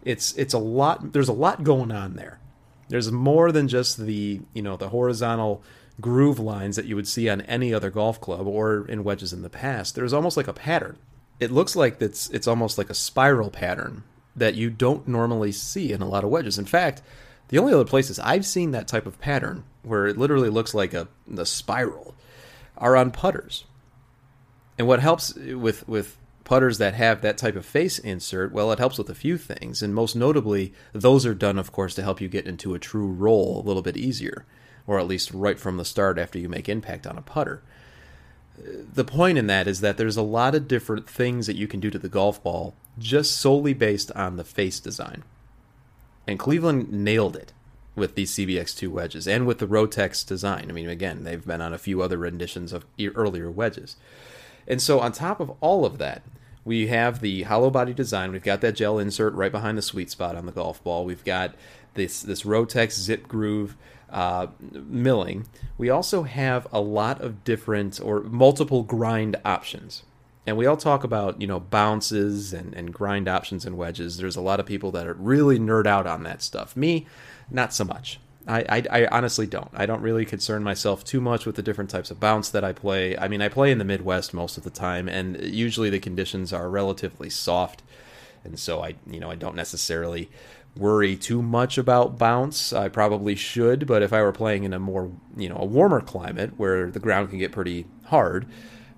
it's 0.04 0.37
it's 0.37 0.52
a 0.52 0.59
lot 0.59 1.12
there's 1.12 1.28
a 1.28 1.33
lot 1.33 1.62
going 1.62 1.92
on 1.92 2.16
there. 2.16 2.40
There's 2.88 3.11
more 3.11 3.52
than 3.52 3.68
just 3.68 3.99
the, 3.99 4.40
you 4.52 4.62
know, 4.62 4.76
the 4.76 4.90
horizontal 4.90 5.62
groove 6.00 6.38
lines 6.38 6.76
that 6.76 6.85
you 6.85 6.97
would 6.97 7.09
see 7.09 7.28
on 7.28 7.40
any 7.42 7.73
other 7.73 7.90
golf 7.90 8.21
club 8.21 8.47
or 8.47 8.87
in 8.87 9.04
wedges 9.04 9.33
in 9.33 9.42
the 9.42 9.49
past. 9.49 9.94
There's 9.94 10.12
almost 10.12 10.37
like 10.37 10.49
a 10.49 10.52
pattern. 10.52 10.99
It 11.40 11.50
looks 11.50 11.76
like 11.76 12.00
it's 12.02 12.28
it's 12.30 12.49
almost 12.49 12.76
like 12.76 12.90
a 12.90 12.94
spiral 12.94 13.50
pattern 13.50 14.02
that 14.37 14.55
you 14.55 14.71
don't 14.71 15.07
normally 15.07 15.53
see 15.53 15.93
in 15.93 16.03
a 16.03 16.09
lot 16.09 16.25
of 16.25 16.31
wedges. 16.31 16.59
In 16.59 16.64
fact, 16.64 17.03
the 17.49 17.59
only 17.59 17.73
other 17.73 17.85
places 17.85 18.19
I've 18.19 18.47
seen 18.47 18.71
that 18.73 18.88
type 18.88 19.07
of 19.07 19.21
pattern, 19.21 19.64
where 19.83 20.07
it 20.07 20.17
literally 20.17 20.49
looks 20.49 20.75
like 20.75 20.95
a, 20.95 21.09
a 21.37 21.47
spiral, 21.47 22.14
are 22.76 22.97
on 22.97 23.11
putters. 23.11 23.64
And 24.79 24.88
what 24.88 25.00
helps 25.00 25.35
with 25.35 25.87
with 25.87 26.17
putters 26.43 26.79
that 26.79 26.95
have 26.95 27.23
that 27.23 27.38
type 27.38 27.57
of 27.57 27.64
face 27.64 27.99
insert, 27.99 28.53
well, 28.53 28.71
it 28.73 28.79
helps 28.79 28.99
with 28.99 29.09
a 29.09 29.14
few 29.14 29.38
things, 29.38 29.83
and 29.83 29.95
most 29.95 30.14
notably, 30.14 30.75
those 30.93 31.25
are 31.25 31.35
done, 31.35 31.59
of 31.59 31.73
course, 31.73 31.95
to 31.95 32.03
help 32.03 32.21
you 32.21 32.29
get 32.29 32.47
into 32.47 32.75
a 32.75 32.79
true 32.79 33.07
roll 33.07 33.61
a 33.61 33.67
little 33.67 33.83
bit 33.83 33.97
easier, 33.97 34.45
or 34.87 34.99
at 34.99 35.07
least 35.07 35.33
right 35.33 35.59
from 35.59 35.76
the 35.76 35.85
start 35.85 36.19
after 36.19 36.38
you 36.38 36.49
make 36.49 36.69
impact 36.69 37.07
on 37.07 37.17
a 37.17 37.23
putter 37.23 37.62
the 38.57 39.05
point 39.05 39.38
in 39.38 39.47
that 39.47 39.67
is 39.67 39.81
that 39.81 39.97
there's 39.97 40.17
a 40.17 40.23
lot 40.23 40.55
of 40.55 40.69
different 40.69 41.09
things 41.09 41.47
that 41.47 41.57
you 41.57 41.67
can 41.67 41.81
do 41.81 41.91
to 41.91 41.99
the 41.99 42.09
golf 42.09 42.43
ball 42.43 42.75
just 42.99 43.37
solely 43.37 43.75
based 43.75 44.11
on 44.13 44.37
the 44.37 44.45
face 44.45 44.81
design. 44.81 45.25
And 46.27 46.39
Cleveland 46.39 46.93
nailed 46.93 47.37
it 47.37 47.53
with 47.95 48.15
these 48.15 48.33
CBX2 48.33 48.89
wedges 48.89 49.29
and 49.29 49.47
with 49.47 49.59
the 49.59 49.67
Rotex 49.67 50.27
design. 50.27 50.67
I 50.69 50.73
mean, 50.73 50.89
again, 50.89 51.25
they've 51.25 51.45
been 51.45 51.61
on 51.61 51.73
a 51.73 51.79
few 51.79 52.03
other 52.03 52.19
renditions 52.19 52.73
of 52.73 52.87
earlier 53.15 53.51
wedges. 53.51 53.97
And 54.67 54.81
so, 54.81 55.01
on 55.01 55.13
top 55.13 55.41
of 55.41 55.53
all 55.61 55.85
of 55.85 55.99
that, 55.99 56.23
we 56.65 56.87
have 56.87 57.21
the 57.21 57.43
hollow 57.43 57.69
body 57.69 57.93
design. 57.93 58.33
We've 58.33 58.43
got 58.43 58.63
that 58.63 58.77
gel 58.77 58.99
insert 58.99 59.35
right 59.35 59.53
behind 59.53 59.77
the 59.77 59.83
sweet 59.83 60.11
spot 60.11 60.35
on 60.35 60.47
the 60.47 60.53
golf 60.53 60.83
ball. 60.83 61.05
We've 61.05 61.25
got 61.25 61.55
this 61.93 62.23
this 62.23 62.43
Rotex 62.43 62.93
zip 62.93 63.29
groove 63.29 63.77
uh, 64.15 64.47
milling, 64.61 65.47
we 65.77 65.91
also 65.91 66.23
have 66.23 66.69
a 66.73 66.81
lot 66.81 67.21
of 67.21 67.43
different 67.43 68.01
or 68.01 68.21
multiple 68.21 68.85
grind 68.85 69.37
options. 69.45 70.05
And 70.47 70.57
we 70.57 70.67
all 70.67 70.77
talk 70.77 71.05
about, 71.05 71.41
you 71.41 71.47
know, 71.47 71.61
bounces 71.61 72.53
and, 72.53 72.75
and 72.75 72.93
grind 72.93 73.29
options 73.29 73.65
and 73.65 73.79
wedges. 73.79 74.19
There's 74.19 74.37
a 74.37 74.43
lot 74.43 74.61
of 74.61 74.67
people 74.67 74.91
that 74.93 75.07
are 75.07 75.15
really 75.15 75.59
nerd 75.59 75.87
out 75.87 76.07
on 76.07 76.23
that 76.25 76.43
stuff. 76.43 76.77
Me, 76.77 77.07
not 77.51 77.73
so 77.73 77.85
much. 77.85 78.21
I, 78.47 78.61
I, 78.69 78.83
I, 78.91 79.07
honestly 79.07 79.47
don't. 79.47 79.71
I 79.73 79.87
don't 79.87 80.03
really 80.03 80.27
concern 80.27 80.63
myself 80.63 81.03
too 81.03 81.21
much 81.21 81.47
with 81.47 81.57
the 81.57 81.63
different 81.63 81.89
types 81.89 82.11
of 82.11 82.21
bounce 82.21 82.51
that 82.51 82.63
I 82.63 82.73
play. 82.73 83.17
I 83.17 83.27
mean, 83.27 83.41
I 83.41 83.49
play 83.49 83.71
in 83.71 83.79
the 83.79 83.85
Midwest 83.85 84.35
most 84.35 84.59
of 84.59 84.65
the 84.65 84.71
time, 84.71 85.09
and 85.09 85.41
usually 85.43 85.89
the 85.89 85.99
conditions 85.99 86.53
are 86.53 86.69
relatively 86.69 87.31
soft, 87.31 87.83
and 88.43 88.59
so 88.59 88.83
I, 88.83 88.97
you 89.07 89.19
know, 89.19 89.31
I 89.31 89.35
don't 89.35 89.57
necessarily 89.57 90.29
worry 90.77 91.17
too 91.17 91.41
much 91.41 91.79
about 91.79 92.19
bounce. 92.19 92.73
I 92.73 92.89
probably 92.89 93.35
should, 93.35 93.87
but 93.87 94.03
if 94.03 94.13
I 94.13 94.21
were 94.23 94.33
playing 94.33 94.65
in 94.65 94.75
a 94.75 94.79
more, 94.79 95.11
you 95.37 95.49
know, 95.49 95.57
a 95.57 95.65
warmer 95.65 96.01
climate 96.01 96.53
where 96.59 96.91
the 96.91 97.01
ground 97.01 97.31
can 97.31 97.39
get 97.39 97.53
pretty 97.53 97.87
hard, 98.05 98.47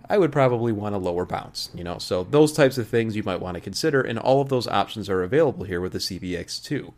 I 0.09 0.19
would 0.19 0.33
probably 0.33 0.73
want 0.73 0.95
a 0.95 0.99
lower 0.99 1.27
bounce, 1.27 1.71
you 1.75 1.83
know. 1.83 1.99
So 1.99 2.25
those 2.25 2.53
types 2.53 2.79
of 2.79 2.89
things 2.89 3.17
you 3.17 3.23
might 3.23 3.41
want 3.41 3.57
to 3.57 3.61
consider 3.61 4.01
and 4.01 4.19
all 4.19 4.41
of 4.41 4.49
those 4.49 4.69
options 4.69 5.09
are 5.09 5.23
available 5.23 5.65
here 5.65 5.81
with 5.81 5.93
the 5.93 5.99
CBX2. 5.99 6.93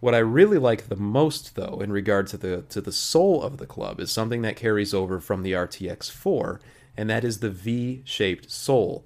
What 0.00 0.14
I 0.14 0.18
really 0.18 0.58
like 0.58 0.88
the 0.88 0.96
most 0.96 1.54
though 1.54 1.80
in 1.82 1.92
regard 1.92 2.26
to 2.28 2.36
the 2.36 2.62
to 2.70 2.80
the 2.80 2.92
sole 2.92 3.42
of 3.42 3.58
the 3.58 3.66
club 3.66 4.00
is 4.00 4.10
something 4.10 4.42
that 4.42 4.56
carries 4.56 4.94
over 4.94 5.20
from 5.20 5.42
the 5.42 5.52
RTX4 5.52 6.58
and 6.96 7.08
that 7.08 7.24
is 7.24 7.38
the 7.38 7.50
V-shaped 7.50 8.50
sole. 8.50 9.04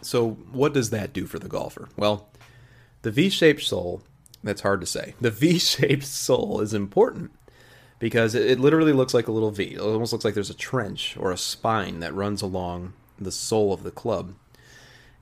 So 0.00 0.30
what 0.52 0.72
does 0.72 0.90
that 0.90 1.12
do 1.12 1.26
for 1.26 1.38
the 1.38 1.48
golfer? 1.48 1.88
Well, 1.96 2.28
the 3.02 3.10
V-shaped 3.10 3.62
sole 3.62 4.02
that's 4.42 4.62
hard 4.62 4.80
to 4.80 4.86
say. 4.86 5.14
The 5.20 5.30
V 5.42 5.58
shaped 5.58 6.04
sole 6.04 6.60
is 6.60 6.74
important 6.74 7.32
because 7.98 8.34
it, 8.34 8.50
it 8.50 8.60
literally 8.60 8.92
looks 8.92 9.14
like 9.14 9.28
a 9.28 9.32
little 9.32 9.50
V. 9.50 9.74
It 9.74 9.80
almost 9.80 10.12
looks 10.12 10.24
like 10.24 10.34
there's 10.34 10.50
a 10.50 10.54
trench 10.54 11.16
or 11.18 11.32
a 11.32 11.36
spine 11.36 12.00
that 12.00 12.14
runs 12.14 12.42
along 12.42 12.92
the 13.18 13.32
sole 13.32 13.72
of 13.72 13.82
the 13.82 13.90
club. 13.90 14.34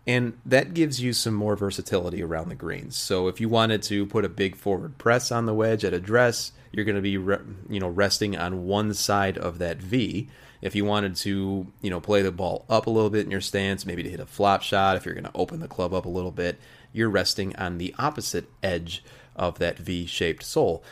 And 0.06 0.38
that 0.46 0.72
gives 0.72 1.00
you 1.00 1.12
some 1.12 1.34
more 1.34 1.56
versatility 1.56 2.22
around 2.22 2.48
the 2.48 2.54
greens. 2.54 2.96
So 2.96 3.26
if 3.26 3.40
you 3.40 3.48
wanted 3.48 3.82
to 3.84 4.06
put 4.06 4.24
a 4.24 4.28
big 4.28 4.54
forward 4.54 4.98
press 4.98 5.32
on 5.32 5.46
the 5.46 5.54
wedge 5.54 5.84
at 5.84 5.92
address, 5.92 6.52
you're 6.70 6.84
going 6.84 6.96
to 6.96 7.02
be 7.02 7.16
re- 7.16 7.38
you 7.68 7.80
know 7.80 7.88
resting 7.88 8.36
on 8.36 8.66
one 8.66 8.94
side 8.94 9.36
of 9.36 9.58
that 9.58 9.78
V. 9.78 10.28
If 10.62 10.74
you 10.74 10.84
wanted 10.84 11.16
to, 11.16 11.66
you 11.82 11.90
know, 11.90 12.00
play 12.00 12.22
the 12.22 12.32
ball 12.32 12.64
up 12.68 12.86
a 12.86 12.90
little 12.90 13.10
bit 13.10 13.24
in 13.24 13.30
your 13.30 13.40
stance, 13.40 13.84
maybe 13.84 14.02
to 14.02 14.10
hit 14.10 14.20
a 14.20 14.26
flop 14.26 14.62
shot, 14.62 14.96
if 14.96 15.04
you're 15.04 15.14
going 15.14 15.24
to 15.24 15.30
open 15.34 15.60
the 15.60 15.68
club 15.68 15.92
up 15.92 16.06
a 16.06 16.10
little 16.10 16.30
bit, 16.30 16.58
you're 16.92 17.10
resting 17.10 17.54
on 17.56 17.78
the 17.78 17.94
opposite 17.98 18.48
edge 18.62 19.04
of 19.34 19.58
that 19.58 19.78
V-shaped 19.78 20.42
sole. 20.42 20.82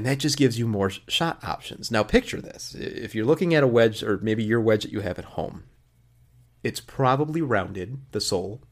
And 0.00 0.06
that 0.06 0.16
just 0.16 0.38
gives 0.38 0.58
you 0.58 0.66
more 0.66 0.88
shot 0.88 1.44
options. 1.44 1.90
Now 1.90 2.02
picture 2.02 2.40
this. 2.40 2.74
If 2.74 3.14
you're 3.14 3.26
looking 3.26 3.54
at 3.54 3.62
a 3.62 3.66
wedge 3.66 4.02
or 4.02 4.16
maybe 4.22 4.42
your 4.42 4.58
wedge 4.58 4.84
that 4.84 4.92
you 4.92 5.00
have 5.00 5.18
at 5.18 5.26
home, 5.26 5.64
it's 6.62 6.80
probably 6.80 7.42
rounded, 7.42 7.98
the 8.12 8.20
sole. 8.22 8.62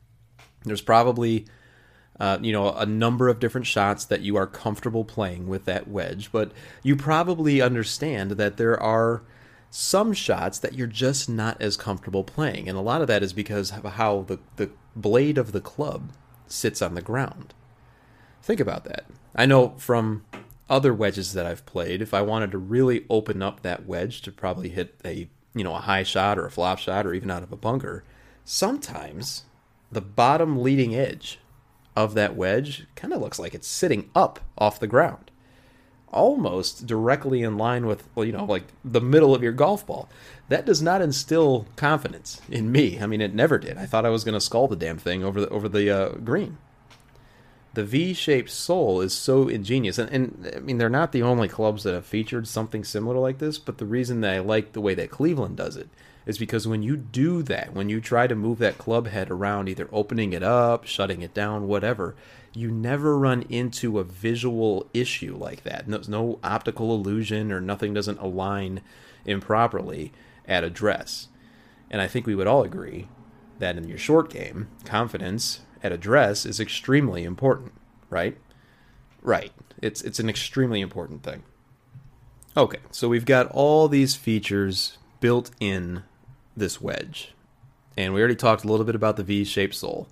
There's 0.64 0.80
probably 0.80 1.44
uh, 2.18 2.38
you 2.40 2.50
know 2.50 2.73
a 2.73 2.87
number 2.87 3.28
of 3.28 3.40
different 3.40 3.66
shots 3.66 4.06
that 4.06 4.23
you 4.23 4.37
are 4.37 4.47
comfortable 4.47 5.04
playing 5.04 5.49
with 5.49 5.66
that 5.66 5.87
wedge, 5.87 6.32
but 6.32 6.52
you 6.82 6.97
probably 6.97 7.61
understand 7.61 8.30
that 8.30 8.56
there 8.56 8.82
are 8.82 9.23
some 9.68 10.14
shots 10.14 10.58
that 10.58 10.76
you're 10.76 10.87
just 10.87 11.28
not 11.28 11.61
as 11.61 11.76
comfortable 11.76 12.25
playing, 12.25 12.70
and 12.70 12.78
a 12.78 12.80
lot 12.80 13.02
of 13.02 13.06
that 13.08 13.23
is 13.23 13.35
because 13.35 13.70
of 13.70 13.85
how 13.85 14.23
the 14.23 14.38
the 14.56 14.70
blade 14.97 15.37
of 15.37 15.52
the 15.52 15.61
club 15.61 16.11
sits 16.47 16.80
on 16.80 16.94
the 16.94 17.02
ground. 17.02 17.52
Think 18.40 18.61
about 18.61 18.85
that. 18.85 19.04
I 19.37 19.44
know 19.44 19.75
from 19.76 20.25
other 20.68 20.92
wedges 20.94 21.32
that 21.32 21.46
I've 21.46 21.66
played, 21.66 22.02
if 22.02 22.12
I 22.12 22.22
wanted 22.22 22.50
to 22.52 22.58
really 22.58 23.04
open 23.08 23.42
up 23.42 23.62
that 23.62 23.87
wedge 23.87 24.22
to 24.22 24.32
probably 24.32 24.68
hit 24.68 24.94
a 25.04 25.28
you 25.54 25.64
know, 25.64 25.75
a 25.75 25.80
high 25.80 26.02
shot 26.02 26.38
or 26.38 26.46
a 26.46 26.50
flop 26.50 26.78
shot 26.78 27.06
or 27.06 27.14
even 27.14 27.30
out 27.30 27.42
of 27.42 27.52
a 27.52 27.56
bunker, 27.56 28.04
sometimes 28.44 29.44
the 29.90 30.00
bottom 30.00 30.62
leading 30.62 30.94
edge 30.94 31.40
of 31.96 32.14
that 32.14 32.37
wedge 32.37 32.87
kind 32.94 33.12
of 33.12 33.20
looks 33.20 33.38
like 33.38 33.54
it's 33.54 33.66
sitting 33.66 34.10
up 34.14 34.40
off 34.56 34.78
the 34.78 34.87
ground, 34.87 35.30
almost 36.12 36.87
directly 36.87 37.42
in 37.42 37.58
line 37.58 37.87
with, 37.87 38.04
you 38.16 38.32
know, 38.32 38.44
like 38.44 38.64
the 38.84 39.00
middle 39.00 39.34
of 39.34 39.42
your 39.42 39.52
golf 39.52 39.87
ball. 39.87 40.08
That 40.48 40.64
does 40.64 40.80
not 40.80 41.02
instill 41.02 41.66
confidence 41.76 42.40
in 42.48 42.70
me. 42.70 43.00
I 43.00 43.06
mean, 43.06 43.20
it 43.20 43.34
never 43.34 43.58
did. 43.58 43.76
I 43.76 43.87
thought 43.87 44.06
I 44.06 44.10
was 44.10 44.25
going 44.25 44.34
to 44.34 44.40
skull 44.40 44.68
the 44.68 44.76
damn 44.76 44.98
thing 44.98 45.25
over 45.25 45.40
the 45.40 45.48
over 45.48 45.68
the 45.68 45.90
uh, 45.90 46.08
green 46.18 46.58
the 47.78 47.85
V-shaped 47.85 48.50
sole 48.50 49.00
is 49.00 49.12
so 49.12 49.47
ingenious, 49.47 49.99
and, 49.99 50.11
and, 50.11 50.52
I 50.56 50.58
mean 50.58 50.78
they're 50.78 50.88
not 50.88 51.12
the 51.12 51.23
only 51.23 51.47
clubs 51.47 51.85
that 51.85 51.94
have 51.94 52.04
featured 52.04 52.49
something 52.49 52.82
similar 52.82 53.16
like 53.20 53.38
this. 53.38 53.56
But 53.56 53.78
the 53.78 53.87
reason 53.87 54.20
that 54.23 54.35
I 54.35 54.40
like 54.40 54.73
the 54.73 54.80
way 54.80 54.94
that 54.94 55.12
Cleveland 55.12 55.56
does 55.56 55.76
it 55.76 55.88
is 56.26 56.38
because 56.38 56.66
when 56.66 56.82
you 56.82 56.97
do 56.97 57.40
that, 57.44 57.75
when 57.75 57.88
you 57.88 58.00
try 58.00 58.26
to 58.26 58.35
move 58.35 58.58
that 58.58 58.78
club 58.78 59.06
head 59.06 59.30
around, 59.30 59.68
either 59.68 59.88
opening 59.92 60.32
it 60.32 60.42
up, 60.42 60.87
shutting 60.87 61.23
it 61.23 61.35
down, 61.35 61.68
whatever, 61.68 62.16
you 62.52 62.73
never 62.73 63.16
run 63.16 63.42
into 63.42 64.00
a 64.00 64.04
visual 64.04 64.90
issue 64.92 65.37
like 65.37 65.62
that. 65.62 65.87
No 65.87 66.40
optical 66.42 66.92
illusion 66.92 67.52
or 67.52 67.61
nothing 67.61 67.94
doesn't 67.94 68.18
align 68.18 68.80
improperly 69.25 70.12
at 70.49 70.64
address. 70.64 71.28
And 71.92 72.02
I 72.02 72.08
think 72.08 72.26
we 72.26 72.35
would 72.35 72.49
all 72.49 72.64
agree 72.64 73.06
that 73.61 73.76
in 73.76 73.87
your 73.87 73.99
short 73.99 74.30
game, 74.30 74.66
confidence 74.85 75.61
at 75.82 75.92
address 75.92 76.47
is 76.47 76.61
extremely 76.61 77.25
important, 77.25 77.73
right? 78.11 78.37
Right. 79.23 79.52
It's 79.80 80.02
it's 80.02 80.18
an 80.18 80.28
extremely 80.28 80.80
important 80.80 81.23
thing. 81.23 81.42
Okay, 82.56 82.78
so 82.90 83.08
we've 83.08 83.25
got 83.25 83.47
all 83.52 83.88
these 83.88 84.16
features 84.16 84.99
built 85.20 85.50
in 85.61 86.02
this 86.56 86.80
wedge. 86.80 87.32
And 87.97 88.14
we 88.14 88.20
already 88.20 88.37
talked 88.37 88.64
a 88.64 88.68
little 88.68 88.87
bit 88.87 88.94
about 88.94 89.16
the 89.16 89.23
V-shaped 89.23 89.75
sole. 89.75 90.08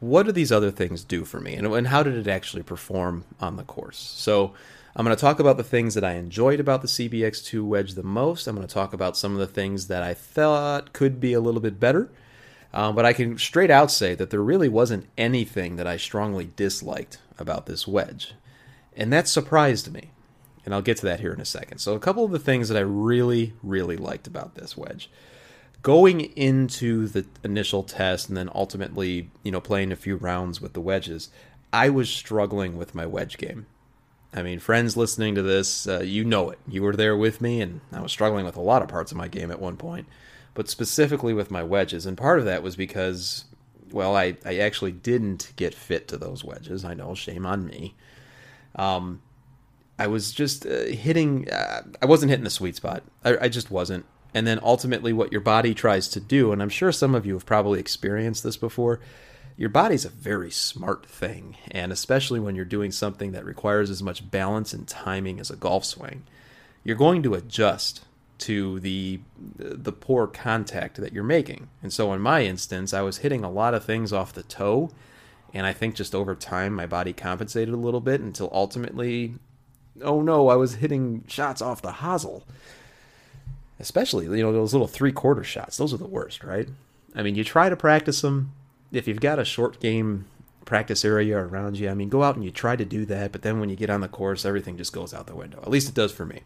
What 0.00 0.24
do 0.24 0.32
these 0.32 0.52
other 0.52 0.70
things 0.70 1.04
do 1.04 1.24
for 1.24 1.40
me 1.40 1.54
and, 1.54 1.66
and 1.66 1.86
how 1.88 2.02
did 2.02 2.14
it 2.14 2.28
actually 2.28 2.62
perform 2.62 3.24
on 3.40 3.56
the 3.56 3.62
course? 3.64 3.98
So 3.98 4.52
I'm 4.94 5.04
going 5.04 5.16
to 5.16 5.20
talk 5.20 5.40
about 5.40 5.56
the 5.56 5.64
things 5.64 5.94
that 5.94 6.04
I 6.04 6.14
enjoyed 6.14 6.60
about 6.60 6.82
the 6.82 6.88
CBX2 6.88 7.62
wedge 7.64 7.94
the 7.94 8.02
most. 8.02 8.46
I'm 8.46 8.56
going 8.56 8.66
to 8.66 8.72
talk 8.72 8.92
about 8.92 9.16
some 9.16 9.32
of 9.32 9.38
the 9.38 9.46
things 9.46 9.88
that 9.88 10.02
I 10.02 10.14
thought 10.14 10.92
could 10.92 11.20
be 11.20 11.32
a 11.32 11.40
little 11.40 11.60
bit 11.60 11.80
better 11.80 12.10
um, 12.76 12.94
but 12.94 13.06
I 13.06 13.14
can 13.14 13.38
straight 13.38 13.70
out 13.70 13.90
say 13.90 14.14
that 14.14 14.28
there 14.28 14.42
really 14.42 14.68
wasn't 14.68 15.08
anything 15.16 15.76
that 15.76 15.86
I 15.86 15.96
strongly 15.96 16.50
disliked 16.56 17.16
about 17.38 17.64
this 17.64 17.88
wedge. 17.88 18.34
And 18.94 19.10
that 19.14 19.26
surprised 19.26 19.90
me. 19.90 20.10
And 20.62 20.74
I'll 20.74 20.82
get 20.82 20.98
to 20.98 21.06
that 21.06 21.20
here 21.20 21.32
in 21.32 21.40
a 21.40 21.46
second. 21.46 21.78
So, 21.78 21.94
a 21.94 21.98
couple 21.98 22.22
of 22.26 22.32
the 22.32 22.38
things 22.38 22.68
that 22.68 22.76
I 22.76 22.82
really, 22.82 23.54
really 23.62 23.96
liked 23.96 24.26
about 24.26 24.56
this 24.56 24.76
wedge. 24.76 25.10
Going 25.80 26.20
into 26.20 27.06
the 27.06 27.24
initial 27.42 27.82
test 27.82 28.28
and 28.28 28.36
then 28.36 28.50
ultimately, 28.54 29.30
you 29.42 29.52
know, 29.52 29.60
playing 29.60 29.90
a 29.90 29.96
few 29.96 30.16
rounds 30.16 30.60
with 30.60 30.74
the 30.74 30.80
wedges, 30.82 31.30
I 31.72 31.88
was 31.88 32.10
struggling 32.10 32.76
with 32.76 32.94
my 32.94 33.06
wedge 33.06 33.38
game. 33.38 33.64
I 34.34 34.42
mean, 34.42 34.58
friends 34.58 34.98
listening 34.98 35.34
to 35.36 35.42
this, 35.42 35.88
uh, 35.88 36.00
you 36.00 36.24
know 36.24 36.50
it. 36.50 36.58
You 36.68 36.82
were 36.82 36.96
there 36.96 37.16
with 37.16 37.40
me, 37.40 37.62
and 37.62 37.80
I 37.90 38.02
was 38.02 38.12
struggling 38.12 38.44
with 38.44 38.56
a 38.56 38.60
lot 38.60 38.82
of 38.82 38.88
parts 38.88 39.12
of 39.12 39.16
my 39.16 39.28
game 39.28 39.50
at 39.50 39.60
one 39.60 39.78
point 39.78 40.06
but 40.56 40.70
specifically 40.70 41.34
with 41.34 41.50
my 41.50 41.62
wedges. 41.62 42.06
And 42.06 42.16
part 42.16 42.38
of 42.38 42.46
that 42.46 42.62
was 42.62 42.76
because, 42.76 43.44
well, 43.92 44.16
I, 44.16 44.38
I 44.44 44.56
actually 44.56 44.90
didn't 44.90 45.52
get 45.56 45.74
fit 45.74 46.08
to 46.08 46.16
those 46.16 46.42
wedges. 46.42 46.82
I 46.82 46.94
know, 46.94 47.14
shame 47.14 47.44
on 47.44 47.66
me. 47.66 47.94
Um, 48.74 49.20
I 49.98 50.06
was 50.06 50.32
just 50.32 50.66
uh, 50.66 50.86
hitting, 50.86 51.50
uh, 51.50 51.82
I 52.00 52.06
wasn't 52.06 52.30
hitting 52.30 52.44
the 52.44 52.50
sweet 52.50 52.74
spot. 52.74 53.02
I, 53.22 53.36
I 53.42 53.48
just 53.50 53.70
wasn't. 53.70 54.06
And 54.32 54.46
then 54.46 54.58
ultimately, 54.62 55.12
what 55.12 55.30
your 55.30 55.42
body 55.42 55.74
tries 55.74 56.08
to 56.08 56.20
do, 56.20 56.52
and 56.52 56.62
I'm 56.62 56.70
sure 56.70 56.90
some 56.90 57.14
of 57.14 57.26
you 57.26 57.34
have 57.34 57.46
probably 57.46 57.78
experienced 57.78 58.42
this 58.42 58.56
before, 58.56 59.00
your 59.58 59.68
body's 59.68 60.06
a 60.06 60.10
very 60.10 60.50
smart 60.50 61.04
thing. 61.04 61.56
And 61.70 61.92
especially 61.92 62.40
when 62.40 62.54
you're 62.54 62.64
doing 62.64 62.92
something 62.92 63.32
that 63.32 63.44
requires 63.44 63.90
as 63.90 64.02
much 64.02 64.30
balance 64.30 64.72
and 64.72 64.88
timing 64.88 65.38
as 65.38 65.50
a 65.50 65.56
golf 65.56 65.84
swing, 65.84 66.24
you're 66.82 66.96
going 66.96 67.22
to 67.24 67.34
adjust 67.34 68.05
to 68.38 68.80
the 68.80 69.20
the 69.56 69.92
poor 69.92 70.26
contact 70.26 70.96
that 70.96 71.12
you're 71.12 71.24
making. 71.24 71.68
And 71.82 71.92
so 71.92 72.12
in 72.12 72.20
my 72.20 72.44
instance, 72.44 72.92
I 72.92 73.02
was 73.02 73.18
hitting 73.18 73.44
a 73.44 73.50
lot 73.50 73.74
of 73.74 73.84
things 73.84 74.12
off 74.12 74.32
the 74.32 74.42
toe, 74.42 74.90
and 75.54 75.66
I 75.66 75.72
think 75.72 75.94
just 75.94 76.14
over 76.14 76.34
time 76.34 76.74
my 76.74 76.86
body 76.86 77.12
compensated 77.12 77.72
a 77.72 77.78
little 77.78 78.00
bit 78.00 78.20
until 78.20 78.50
ultimately 78.52 79.34
oh 80.02 80.20
no, 80.20 80.48
I 80.48 80.56
was 80.56 80.76
hitting 80.76 81.24
shots 81.26 81.62
off 81.62 81.82
the 81.82 81.92
hosel. 81.92 82.42
Especially, 83.78 84.24
you 84.24 84.42
know, 84.42 84.52
those 84.52 84.72
little 84.72 84.86
three-quarter 84.88 85.44
shots. 85.44 85.76
Those 85.76 85.92
are 85.92 85.98
the 85.98 86.06
worst, 86.06 86.42
right? 86.42 86.66
I 87.14 87.22
mean, 87.22 87.34
you 87.34 87.44
try 87.44 87.68
to 87.68 87.76
practice 87.76 88.22
them 88.22 88.52
if 88.90 89.06
you've 89.06 89.20
got 89.20 89.38
a 89.38 89.44
short 89.44 89.80
game 89.80 90.26
practice 90.64 91.04
area 91.04 91.38
around 91.38 91.78
you. 91.78 91.90
I 91.90 91.94
mean, 91.94 92.08
go 92.08 92.22
out 92.22 92.36
and 92.36 92.44
you 92.44 92.50
try 92.50 92.76
to 92.76 92.84
do 92.84 93.04
that, 93.06 93.32
but 93.32 93.42
then 93.42 93.60
when 93.60 93.68
you 93.68 93.76
get 93.76 93.90
on 93.90 94.00
the 94.00 94.08
course, 94.08 94.46
everything 94.46 94.78
just 94.78 94.94
goes 94.94 95.12
out 95.12 95.26
the 95.26 95.34
window. 95.34 95.60
At 95.60 95.70
least 95.70 95.88
it 95.90 95.94
does 95.94 96.10
for 96.10 96.24
me. 96.24 96.40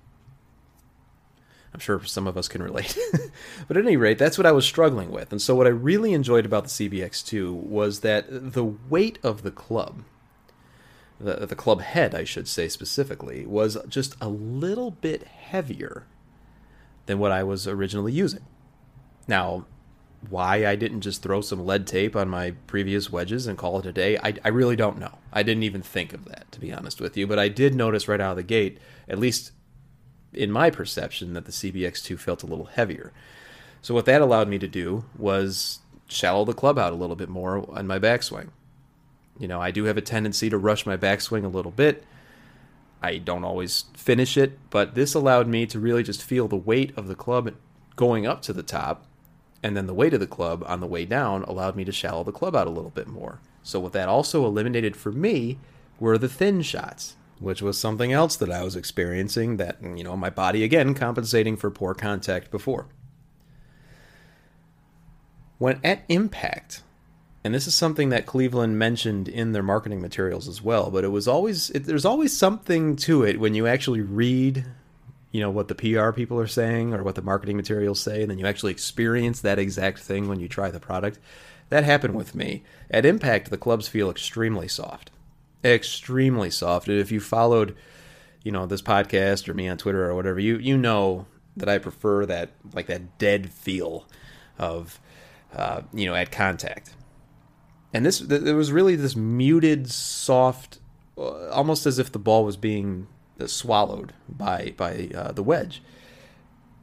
I'm 1.72 1.80
sure 1.80 2.02
some 2.04 2.26
of 2.26 2.36
us 2.36 2.48
can 2.48 2.62
relate. 2.62 2.98
but 3.68 3.76
at 3.76 3.84
any 3.84 3.96
rate, 3.96 4.18
that's 4.18 4.36
what 4.36 4.46
I 4.46 4.52
was 4.52 4.64
struggling 4.64 5.10
with. 5.10 5.30
And 5.30 5.40
so, 5.40 5.54
what 5.54 5.66
I 5.66 5.70
really 5.70 6.12
enjoyed 6.12 6.44
about 6.44 6.64
the 6.64 6.70
CBX2 6.70 7.52
was 7.52 8.00
that 8.00 8.26
the 8.28 8.64
weight 8.64 9.18
of 9.22 9.42
the 9.42 9.52
club, 9.52 10.02
the, 11.20 11.46
the 11.46 11.54
club 11.54 11.80
head, 11.80 12.14
I 12.14 12.24
should 12.24 12.48
say 12.48 12.68
specifically, 12.68 13.46
was 13.46 13.78
just 13.88 14.16
a 14.20 14.28
little 14.28 14.90
bit 14.90 15.24
heavier 15.24 16.06
than 17.06 17.18
what 17.18 17.32
I 17.32 17.44
was 17.44 17.68
originally 17.68 18.12
using. 18.12 18.44
Now, 19.28 19.66
why 20.28 20.66
I 20.66 20.76
didn't 20.76 21.00
just 21.00 21.22
throw 21.22 21.40
some 21.40 21.64
lead 21.64 21.86
tape 21.86 22.14
on 22.14 22.28
my 22.28 22.52
previous 22.66 23.10
wedges 23.10 23.46
and 23.46 23.56
call 23.56 23.78
it 23.78 23.86
a 23.86 23.92
day, 23.92 24.18
I, 24.18 24.34
I 24.44 24.48
really 24.48 24.76
don't 24.76 24.98
know. 24.98 25.18
I 25.32 25.42
didn't 25.42 25.62
even 25.62 25.82
think 25.82 26.12
of 26.12 26.26
that, 26.26 26.50
to 26.52 26.60
be 26.60 26.72
honest 26.72 27.00
with 27.00 27.16
you. 27.16 27.26
But 27.26 27.38
I 27.38 27.48
did 27.48 27.74
notice 27.74 28.08
right 28.08 28.20
out 28.20 28.32
of 28.32 28.36
the 28.36 28.42
gate, 28.42 28.78
at 29.08 29.18
least 29.18 29.52
in 30.32 30.50
my 30.50 30.70
perception, 30.70 31.34
that 31.34 31.44
the 31.44 31.52
CBX2 31.52 32.18
felt 32.18 32.42
a 32.42 32.46
little 32.46 32.66
heavier. 32.66 33.12
So 33.82 33.94
what 33.94 34.04
that 34.06 34.20
allowed 34.20 34.48
me 34.48 34.58
to 34.58 34.68
do 34.68 35.04
was 35.16 35.80
shallow 36.06 36.44
the 36.44 36.52
club 36.52 36.78
out 36.78 36.92
a 36.92 36.96
little 36.96 37.16
bit 37.16 37.28
more 37.28 37.64
on 37.70 37.86
my 37.86 37.98
backswing. 37.98 38.48
You 39.38 39.48
know, 39.48 39.60
I 39.60 39.70
do 39.70 39.84
have 39.84 39.96
a 39.96 40.02
tendency 40.02 40.50
to 40.50 40.58
rush 40.58 40.84
my 40.84 40.96
backswing 40.96 41.44
a 41.44 41.48
little 41.48 41.70
bit. 41.70 42.04
I 43.02 43.16
don't 43.16 43.44
always 43.44 43.84
finish 43.94 44.36
it, 44.36 44.58
but 44.68 44.94
this 44.94 45.14
allowed 45.14 45.48
me 45.48 45.64
to 45.66 45.78
really 45.78 46.02
just 46.02 46.22
feel 46.22 46.46
the 46.46 46.56
weight 46.56 46.92
of 46.96 47.08
the 47.08 47.14
club 47.14 47.54
going 47.96 48.26
up 48.26 48.42
to 48.42 48.52
the 48.52 48.62
top, 48.62 49.06
and 49.62 49.76
then 49.76 49.86
the 49.86 49.94
weight 49.94 50.12
of 50.12 50.20
the 50.20 50.26
club 50.26 50.62
on 50.66 50.80
the 50.80 50.86
way 50.86 51.06
down 51.06 51.42
allowed 51.44 51.76
me 51.76 51.84
to 51.84 51.92
shallow 51.92 52.22
the 52.22 52.32
club 52.32 52.54
out 52.54 52.66
a 52.66 52.70
little 52.70 52.90
bit 52.90 53.06
more. 53.06 53.40
So 53.62 53.80
what 53.80 53.92
that 53.92 54.08
also 54.08 54.44
eliminated 54.44 54.96
for 54.96 55.12
me 55.12 55.58
were 55.98 56.18
the 56.18 56.28
thin 56.28 56.60
shots 56.60 57.16
which 57.40 57.62
was 57.62 57.78
something 57.78 58.12
else 58.12 58.36
that 58.36 58.50
I 58.50 58.62
was 58.62 58.76
experiencing 58.76 59.56
that, 59.56 59.78
you 59.82 60.04
know, 60.04 60.16
my 60.16 60.30
body 60.30 60.62
again 60.62 60.94
compensating 60.94 61.56
for 61.56 61.70
poor 61.70 61.94
contact 61.94 62.50
before. 62.50 62.86
When 65.58 65.80
at 65.82 66.04
impact, 66.08 66.82
and 67.42 67.54
this 67.54 67.66
is 67.66 67.74
something 67.74 68.10
that 68.10 68.26
Cleveland 68.26 68.78
mentioned 68.78 69.28
in 69.28 69.52
their 69.52 69.62
marketing 69.62 70.00
materials 70.00 70.46
as 70.46 70.62
well, 70.62 70.90
but 70.90 71.04
it 71.04 71.08
was 71.08 71.26
always, 71.26 71.70
it, 71.70 71.84
there's 71.84 72.04
always 72.04 72.36
something 72.36 72.96
to 72.96 73.24
it 73.24 73.40
when 73.40 73.54
you 73.54 73.66
actually 73.66 74.00
read 74.00 74.66
you 75.32 75.40
know 75.40 75.50
what 75.50 75.68
the 75.68 75.74
PR 75.74 76.10
people 76.10 76.40
are 76.40 76.46
saying 76.46 76.92
or 76.92 77.02
what 77.02 77.14
the 77.14 77.22
marketing 77.22 77.56
materials 77.56 78.00
say, 78.00 78.22
and 78.22 78.30
then 78.30 78.38
you 78.38 78.46
actually 78.46 78.72
experience 78.72 79.40
that 79.40 79.58
exact 79.58 80.00
thing 80.00 80.28
when 80.28 80.40
you 80.40 80.48
try 80.48 80.70
the 80.70 80.80
product. 80.80 81.18
That 81.68 81.84
happened 81.84 82.16
with 82.16 82.34
me. 82.34 82.64
At 82.90 83.06
Impact, 83.06 83.48
the 83.48 83.56
clubs 83.56 83.86
feel 83.86 84.10
extremely 84.10 84.66
soft. 84.66 85.12
Extremely 85.64 86.50
soft. 86.50 86.88
If 86.88 87.12
you 87.12 87.20
followed, 87.20 87.76
you 88.42 88.52
know, 88.52 88.66
this 88.66 88.82
podcast 88.82 89.48
or 89.48 89.54
me 89.54 89.68
on 89.68 89.76
Twitter 89.76 90.08
or 90.08 90.14
whatever, 90.14 90.40
you 90.40 90.56
you 90.58 90.76
know 90.76 91.26
that 91.56 91.68
I 91.68 91.78
prefer 91.78 92.26
that 92.26 92.50
like 92.72 92.86
that 92.86 93.18
dead 93.18 93.50
feel 93.50 94.06
of 94.58 95.00
uh, 95.54 95.82
you 95.92 96.06
know, 96.06 96.14
at 96.14 96.30
contact. 96.30 96.94
And 97.92 98.06
this 98.06 98.20
there 98.20 98.56
was 98.56 98.72
really 98.72 98.96
this 98.96 99.16
muted, 99.16 99.90
soft, 99.90 100.78
uh, 101.18 101.48
almost 101.50 101.86
as 101.86 101.98
if 101.98 102.12
the 102.12 102.18
ball 102.18 102.44
was 102.44 102.56
being 102.56 103.08
uh, 103.40 103.46
swallowed 103.46 104.14
by 104.28 104.74
by 104.76 105.10
uh, 105.14 105.32
the 105.32 105.42
wedge 105.42 105.82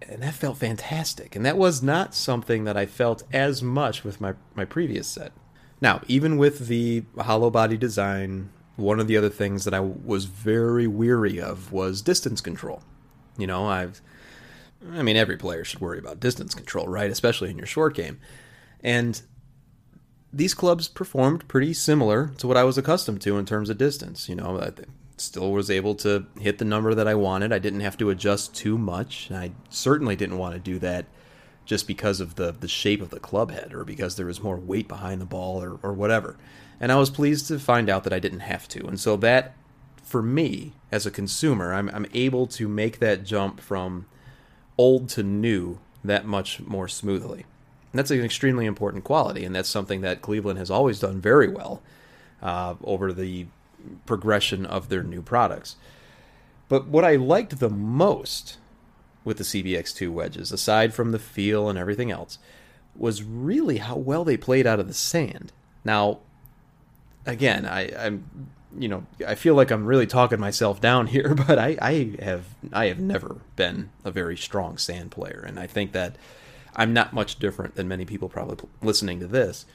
and 0.01 0.21
that 0.21 0.33
felt 0.33 0.57
fantastic. 0.57 1.35
And 1.35 1.45
that 1.45 1.57
was 1.57 1.81
not 1.81 2.13
something 2.13 2.63
that 2.65 2.77
I 2.77 2.85
felt 2.85 3.23
as 3.33 3.63
much 3.63 4.03
with 4.03 4.21
my, 4.21 4.33
my 4.55 4.65
previous 4.65 5.07
set. 5.07 5.31
Now, 5.81 6.01
even 6.07 6.37
with 6.37 6.67
the 6.67 7.03
hollow 7.19 7.49
body 7.49 7.77
design, 7.77 8.49
one 8.77 8.99
of 8.99 9.07
the 9.07 9.17
other 9.17 9.29
things 9.29 9.65
that 9.65 9.73
I 9.73 9.79
was 9.79 10.25
very 10.25 10.87
weary 10.87 11.41
of 11.41 11.71
was 11.71 12.01
distance 12.01 12.41
control. 12.41 12.81
You 13.37 13.47
know, 13.47 13.67
I've, 13.67 14.01
I 14.93 15.03
mean, 15.03 15.17
every 15.17 15.37
player 15.37 15.63
should 15.63 15.81
worry 15.81 15.99
about 15.99 16.19
distance 16.19 16.53
control, 16.53 16.87
right? 16.87 17.11
Especially 17.11 17.49
in 17.49 17.57
your 17.57 17.67
short 17.67 17.95
game. 17.95 18.19
And 18.81 19.21
these 20.31 20.53
clubs 20.53 20.87
performed 20.87 21.47
pretty 21.47 21.73
similar 21.73 22.29
to 22.37 22.47
what 22.47 22.57
I 22.57 22.63
was 22.63 22.77
accustomed 22.77 23.21
to 23.21 23.37
in 23.37 23.45
terms 23.45 23.69
of 23.69 23.77
distance. 23.77 24.29
You 24.29 24.35
know, 24.35 24.59
I 24.59 24.71
still 25.17 25.51
was 25.51 25.71
able 25.71 25.95
to 25.95 26.27
hit 26.39 26.59
the 26.59 26.65
number 26.65 26.93
that 26.93 27.07
I 27.07 27.15
wanted. 27.15 27.51
I 27.51 27.59
didn't 27.59 27.79
have 27.79 27.97
to 27.97 28.09
adjust 28.09 28.55
too 28.55 28.77
much. 28.77 29.31
I 29.31 29.51
certainly 29.69 30.15
didn't 30.15 30.37
want 30.37 30.53
to 30.53 30.59
do 30.59 30.77
that 30.79 31.05
just 31.65 31.87
because 31.87 32.21
of 32.21 32.35
the 32.35 32.53
the 32.53 32.67
shape 32.67 33.01
of 33.01 33.09
the 33.09 33.19
club 33.19 33.51
head 33.51 33.73
or 33.73 33.83
because 33.83 34.15
there 34.15 34.25
was 34.25 34.41
more 34.41 34.57
weight 34.57 34.87
behind 34.87 35.19
the 35.19 35.25
ball 35.25 35.61
or, 35.61 35.79
or 35.83 35.93
whatever. 35.93 36.37
And 36.79 36.91
I 36.91 36.95
was 36.95 37.09
pleased 37.09 37.47
to 37.47 37.59
find 37.59 37.89
out 37.89 38.03
that 38.03 38.13
I 38.13 38.19
didn't 38.19 38.41
have 38.41 38.67
to. 38.69 38.85
And 38.85 38.99
so 38.99 39.15
that 39.17 39.55
for 40.03 40.21
me 40.21 40.73
as 40.91 41.05
a 41.05 41.11
consumer, 41.11 41.73
I'm 41.73 41.89
I'm 41.89 42.05
able 42.13 42.47
to 42.47 42.67
make 42.67 42.99
that 42.99 43.23
jump 43.23 43.59
from 43.59 44.05
old 44.77 45.09
to 45.09 45.23
new 45.23 45.79
that 46.03 46.25
much 46.25 46.61
more 46.61 46.87
smoothly. 46.87 47.45
And 47.91 47.99
that's 47.99 48.11
an 48.11 48.23
extremely 48.23 48.65
important 48.65 49.03
quality, 49.03 49.43
and 49.43 49.55
that's 49.55 49.69
something 49.69 50.01
that 50.01 50.21
Cleveland 50.21 50.59
has 50.59 50.71
always 50.71 50.99
done 50.99 51.19
very 51.19 51.47
well 51.47 51.81
uh, 52.41 52.75
over 52.83 53.11
the 53.11 53.47
progression 54.05 54.65
of 54.65 54.89
their 54.89 55.03
new 55.03 55.21
products. 55.21 55.75
But 56.69 56.87
what 56.87 57.05
I 57.05 57.15
liked 57.15 57.59
the 57.59 57.69
most 57.69 58.57
with 59.23 59.37
the 59.37 59.43
CBX2 59.43 60.11
wedges, 60.11 60.51
aside 60.51 60.93
from 60.93 61.11
the 61.11 61.19
feel 61.19 61.69
and 61.69 61.77
everything 61.77 62.11
else, 62.11 62.39
was 62.95 63.23
really 63.23 63.77
how 63.77 63.95
well 63.95 64.23
they 64.23 64.37
played 64.37 64.67
out 64.67 64.79
of 64.79 64.87
the 64.87 64.93
sand. 64.93 65.51
Now, 65.83 66.19
again, 67.27 67.65
I, 67.65 67.91
I'm 68.05 68.49
you 68.77 68.87
know 68.87 69.05
I 69.25 69.35
feel 69.35 69.55
like 69.55 69.71
I'm 69.71 69.85
really 69.85 70.07
talking 70.07 70.39
myself 70.39 70.81
down 70.81 71.07
here, 71.15 71.35
but 71.35 71.59
I, 71.59 71.77
I 71.81 72.23
have 72.23 72.45
I 72.73 72.85
have 72.87 72.99
never 72.99 73.37
been 73.55 73.91
a 74.03 74.11
very 74.11 74.37
strong 74.37 74.77
sand 74.77 75.11
player, 75.11 75.43
and 75.45 75.59
I 75.59 75.67
think 75.67 75.91
that 75.91 76.15
I'm 76.75 76.93
not 76.93 77.13
much 77.13 77.37
different 77.39 77.75
than 77.75 77.87
many 77.87 78.05
people 78.05 78.29
probably 78.29 78.67
listening 78.81 79.19
to 79.19 79.27
this 79.27 79.65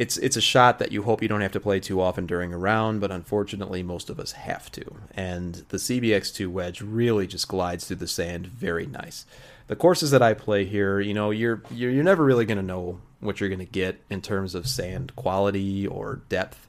it's 0.00 0.16
it's 0.16 0.36
a 0.36 0.40
shot 0.40 0.78
that 0.78 0.92
you 0.92 1.02
hope 1.02 1.20
you 1.20 1.28
don't 1.28 1.42
have 1.42 1.52
to 1.52 1.60
play 1.60 1.78
too 1.78 2.00
often 2.00 2.24
during 2.24 2.54
a 2.54 2.58
round, 2.58 3.02
but 3.02 3.10
unfortunately 3.10 3.82
most 3.82 4.08
of 4.08 4.18
us 4.18 4.32
have 4.32 4.72
to. 4.72 4.82
And 5.14 5.56
the 5.68 5.76
CBX2 5.76 6.48
wedge 6.48 6.80
really 6.80 7.26
just 7.26 7.48
glides 7.48 7.84
through 7.86 7.98
the 7.98 8.08
sand 8.08 8.46
very 8.46 8.86
nice. 8.86 9.26
The 9.66 9.76
courses 9.76 10.10
that 10.12 10.22
I 10.22 10.32
play 10.32 10.64
here, 10.64 11.00
you 11.00 11.12
know, 11.12 11.30
you're 11.30 11.62
you're, 11.70 11.90
you're 11.90 12.02
never 12.02 12.24
really 12.24 12.46
going 12.46 12.56
to 12.56 12.62
know 12.62 12.98
what 13.20 13.40
you're 13.40 13.50
going 13.50 13.58
to 13.58 13.66
get 13.66 14.00
in 14.08 14.22
terms 14.22 14.54
of 14.54 14.66
sand 14.66 15.14
quality 15.16 15.86
or 15.86 16.22
depth. 16.30 16.66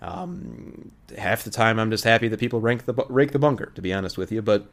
Um, 0.00 0.92
half 1.16 1.44
the 1.44 1.50
time, 1.50 1.78
I'm 1.78 1.90
just 1.90 2.04
happy 2.04 2.28
that 2.28 2.40
people 2.40 2.60
rank 2.60 2.84
the 2.84 2.94
rake 3.08 3.32
the 3.32 3.38
bunker, 3.38 3.72
to 3.74 3.82
be 3.82 3.92
honest 3.92 4.16
with 4.16 4.30
you. 4.30 4.42
But 4.42 4.66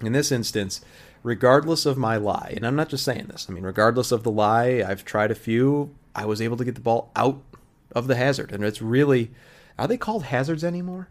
in 0.00 0.12
this 0.12 0.32
instance, 0.32 0.80
regardless 1.22 1.86
of 1.86 1.96
my 1.96 2.16
lie, 2.16 2.54
and 2.56 2.66
I'm 2.66 2.76
not 2.76 2.88
just 2.88 3.04
saying 3.04 3.26
this, 3.26 3.46
I 3.48 3.52
mean, 3.52 3.64
regardless 3.64 4.12
of 4.12 4.22
the 4.22 4.30
lie, 4.30 4.82
I've 4.86 5.04
tried 5.04 5.30
a 5.30 5.36
few. 5.36 5.94
I 6.14 6.24
was 6.24 6.40
able 6.40 6.56
to 6.56 6.64
get 6.64 6.74
the 6.74 6.80
ball 6.80 7.12
out 7.14 7.40
of 7.92 8.06
the 8.06 8.16
hazard. 8.16 8.52
And 8.52 8.64
it's 8.64 8.82
really, 8.82 9.30
are 9.78 9.86
they 9.86 9.96
called 9.96 10.24
hazards 10.24 10.64
anymore? 10.64 11.08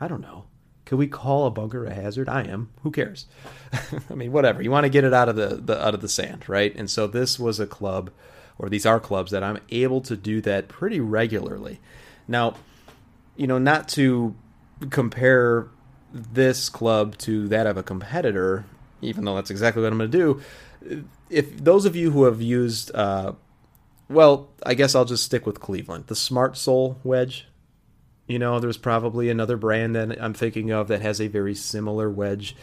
I 0.00 0.08
don't 0.08 0.20
know. 0.20 0.44
Can 0.84 0.98
we 0.98 1.06
call 1.06 1.46
a 1.46 1.50
bunker 1.50 1.84
a 1.84 1.94
hazard? 1.94 2.28
I 2.28 2.42
am. 2.42 2.70
Who 2.82 2.90
cares? 2.90 3.26
I 4.10 4.14
mean, 4.14 4.32
whatever. 4.32 4.60
You 4.60 4.70
want 4.70 4.84
to 4.84 4.90
get 4.90 5.04
it 5.04 5.14
out 5.14 5.28
of 5.28 5.36
the, 5.36 5.56
the 5.56 5.80
out 5.80 5.94
of 5.94 6.00
the 6.00 6.08
sand, 6.08 6.48
right? 6.48 6.74
And 6.74 6.90
so 6.90 7.06
this 7.06 7.38
was 7.38 7.60
a 7.60 7.66
club, 7.66 8.10
or 8.58 8.68
these 8.68 8.86
are 8.86 8.98
clubs 8.98 9.30
that 9.30 9.44
I'm 9.44 9.58
able 9.70 10.00
to 10.02 10.16
do 10.16 10.40
that 10.40 10.68
pretty 10.68 10.98
regularly. 10.98 11.80
Now, 12.26 12.54
you 13.40 13.46
know, 13.46 13.56
not 13.56 13.88
to 13.88 14.34
compare 14.90 15.68
this 16.12 16.68
club 16.68 17.16
to 17.16 17.48
that 17.48 17.66
of 17.66 17.78
a 17.78 17.82
competitor, 17.82 18.66
even 19.00 19.24
though 19.24 19.34
that's 19.34 19.50
exactly 19.50 19.82
what 19.82 19.90
I'm 19.90 19.98
going 19.98 20.10
to 20.10 20.18
do. 20.18 21.02
If 21.30 21.56
those 21.56 21.86
of 21.86 21.96
you 21.96 22.10
who 22.10 22.24
have 22.24 22.42
used 22.42 22.94
uh, 22.94 23.32
well, 24.10 24.50
I 24.66 24.74
guess 24.74 24.94
I'll 24.94 25.06
just 25.06 25.24
stick 25.24 25.46
with 25.46 25.60
Cleveland. 25.60 26.08
The 26.08 26.16
Smart 26.16 26.58
Sole 26.58 26.98
wedge. 27.02 27.46
You 28.26 28.38
know, 28.38 28.60
there's 28.60 28.76
probably 28.76 29.30
another 29.30 29.56
brand 29.56 29.94
that 29.96 30.22
I'm 30.22 30.34
thinking 30.34 30.70
of 30.70 30.88
that 30.88 31.00
has 31.00 31.18
a 31.18 31.28
very 31.28 31.54
similar 31.54 32.10
wedge 32.10 32.54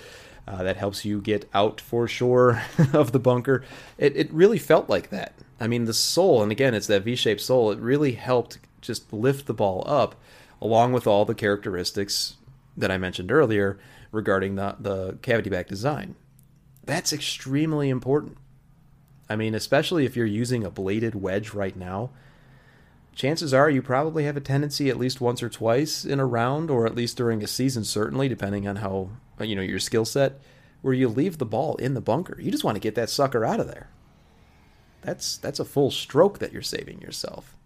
uh, 0.48 0.62
that 0.62 0.78
helps 0.78 1.06
you 1.06 1.22
get 1.22 1.50
out 1.56 1.82
for 1.82 2.08
sure 2.08 2.62
of 2.94 3.14
the 3.14 3.20
bunker. 3.20 3.64
It, 3.98 4.16
it 4.16 4.32
really 4.32 4.60
felt 4.60 4.90
like 4.90 5.10
that. 5.10 5.34
I 5.60 5.68
mean, 5.68 5.86
the 5.86 5.94
sole, 5.94 6.44
and 6.44 6.52
again, 6.52 6.76
it's 6.76 6.88
that 6.88 7.04
V 7.04 7.16
shaped 7.16 7.42
sole, 7.42 7.72
it 7.72 7.80
really 7.80 8.12
helped 8.12 8.60
just 8.82 9.12
lift 9.12 9.48
the 9.48 9.54
ball 9.54 9.84
up, 9.88 10.16
along 10.62 10.94
with 10.94 11.08
all 11.08 11.26
the 11.26 11.36
characteristics 11.36 12.36
that 12.76 12.92
I 12.92 12.98
mentioned 12.98 13.32
earlier 13.32 13.80
regarding 14.12 14.56
the, 14.56 14.76
the 14.80 15.18
cavity 15.22 15.50
back 15.50 15.68
design. 15.68 16.16
That's 16.86 17.12
extremely 17.12 17.90
important. 17.90 18.38
I 19.30 19.36
mean, 19.36 19.56
especially 19.56 20.06
if 20.06 20.16
you're 20.16 20.26
using 20.26 20.64
a 20.64 20.72
bladed 20.72 21.16
wedge 21.16 21.54
right 21.54 21.76
now, 21.76 22.12
chances 23.14 23.54
are 23.54 23.70
you 23.70 23.82
probably 23.82 24.24
have 24.24 24.38
a 24.38 24.42
tendency 24.42 24.90
at 24.90 24.98
least 24.98 25.20
once 25.20 25.44
or 25.44 25.50
twice 25.50 26.06
in 26.06 26.20
a 26.20 26.26
round, 26.26 26.70
or 26.72 26.86
at 26.86 26.96
least 26.96 27.18
during 27.18 27.44
a 27.44 27.48
season, 27.48 27.84
certainly, 27.84 28.30
depending 28.30 28.68
on 28.68 28.78
how, 28.78 29.10
you 29.42 29.56
know, 29.56 29.62
your 29.62 29.80
skill 29.80 30.06
set, 30.06 30.40
where 30.82 30.94
you 30.94 31.10
leave 31.10 31.38
the 31.38 31.46
ball 31.46 31.76
in 31.76 31.94
the 31.94 32.02
bunker. 32.02 32.40
You 32.40 32.52
just 32.52 32.64
want 32.64 32.76
to 32.76 32.82
get 32.82 32.96
that 32.96 33.10
sucker 33.10 33.44
out 33.44 33.60
of 33.60 33.68
there. 33.68 33.90
That's 35.02 35.38
that's 35.38 35.60
a 35.60 35.66
full 35.66 35.92
stroke 35.92 36.40
that 36.40 36.54
you're 36.54 36.62
saving 36.62 37.02
yourself. 37.02 37.57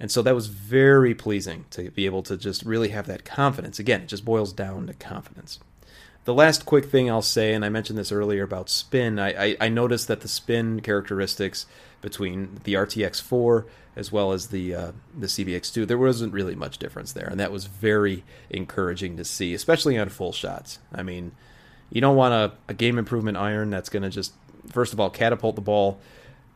And 0.00 0.10
so 0.10 0.22
that 0.22 0.34
was 0.34 0.48
very 0.48 1.14
pleasing 1.14 1.66
to 1.70 1.90
be 1.90 2.06
able 2.06 2.22
to 2.24 2.36
just 2.36 2.64
really 2.64 2.88
have 2.88 3.06
that 3.06 3.24
confidence. 3.24 3.78
Again, 3.78 4.02
it 4.02 4.08
just 4.08 4.24
boils 4.24 4.52
down 4.52 4.86
to 4.88 4.94
confidence. 4.94 5.60
The 6.24 6.34
last 6.34 6.64
quick 6.64 6.86
thing 6.86 7.10
I'll 7.10 7.22
say, 7.22 7.52
and 7.52 7.64
I 7.64 7.68
mentioned 7.68 7.98
this 7.98 8.10
earlier 8.10 8.42
about 8.42 8.70
spin, 8.70 9.18
I, 9.18 9.50
I, 9.50 9.56
I 9.60 9.68
noticed 9.68 10.08
that 10.08 10.22
the 10.22 10.28
spin 10.28 10.80
characteristics 10.80 11.66
between 12.00 12.60
the 12.64 12.74
RTX 12.74 13.20
4 13.20 13.66
as 13.96 14.10
well 14.10 14.32
as 14.32 14.48
the 14.48 14.74
uh, 14.74 14.92
the 15.16 15.26
CBX2, 15.26 15.86
there 15.86 15.98
wasn't 15.98 16.32
really 16.32 16.54
much 16.54 16.78
difference 16.78 17.12
there, 17.12 17.28
and 17.28 17.38
that 17.38 17.52
was 17.52 17.66
very 17.66 18.24
encouraging 18.50 19.16
to 19.16 19.24
see, 19.24 19.54
especially 19.54 19.96
on 19.96 20.08
full 20.08 20.32
shots. 20.32 20.80
I 20.92 21.02
mean, 21.02 21.32
you 21.90 22.00
don't 22.00 22.16
want 22.16 22.34
a, 22.34 22.52
a 22.68 22.74
game 22.74 22.98
improvement 22.98 23.36
iron 23.36 23.70
that's 23.70 23.88
going 23.88 24.02
to 24.02 24.10
just 24.10 24.32
first 24.72 24.92
of 24.92 25.00
all 25.00 25.10
catapult 25.10 25.54
the 25.54 25.60
ball, 25.60 26.00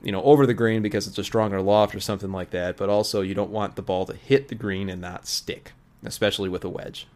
you 0.03 0.13
know, 0.13 0.23
over 0.23 0.47
the 0.47 0.55
green 0.55 0.83
because 0.83 1.07
it's 1.07 1.19
a 1.19 1.25
stronger 1.25 1.61
loft 1.61 1.95
or 1.95 2.01
something 2.01 2.33
like 2.33 2.51
that, 2.51 2.77
but 2.77 2.89
also 2.89 3.21
you 3.21 3.35
don't 3.35 3.51
want 3.51 3.77
the 3.77 3.83
ball 3.83 4.07
to 4.07 4.15
hit 4.15 4.49
the 4.49 4.55
green 4.55 4.89
and 4.89 5.01
not 5.01 5.27
stick, 5.27 5.73
especially 6.05 6.49
with 6.49 6.65
a 6.65 6.69
wedge. 6.69 7.07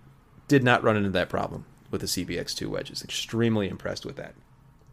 Did 0.49 0.65
not 0.65 0.83
run 0.83 0.97
into 0.97 1.11
that 1.11 1.29
problem 1.29 1.65
with 1.91 2.01
the 2.01 2.07
CBX2 2.07 2.67
wedges. 2.67 3.03
Extremely 3.03 3.69
impressed 3.69 4.05
with 4.05 4.17
that. 4.17 4.35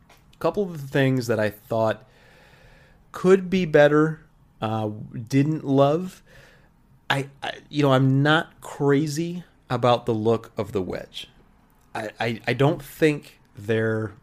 A 0.10 0.38
couple 0.38 0.63
of 0.63 0.82
the 0.82 0.88
things 0.88 1.28
that 1.28 1.39
I 1.39 1.49
thought 1.49 2.06
could 3.12 3.49
be 3.49 3.65
better, 3.65 4.25
uh, 4.62 4.89
didn't 5.28 5.65
love. 5.65 6.21
I, 7.10 7.30
I, 7.41 7.54
you 7.69 7.82
know, 7.82 7.93
I'm 7.93 8.21
not 8.21 8.62
crazy 8.62 9.43
about 9.69 10.06
the 10.06 10.13
look 10.13 10.52
of 10.58 10.71
the 10.73 10.82
wedge. 10.82 11.28
I, 11.95 12.12
I, 12.19 12.41
I 12.47 12.54
don't 12.54 12.84
think 12.84 13.39
they're 13.58 14.13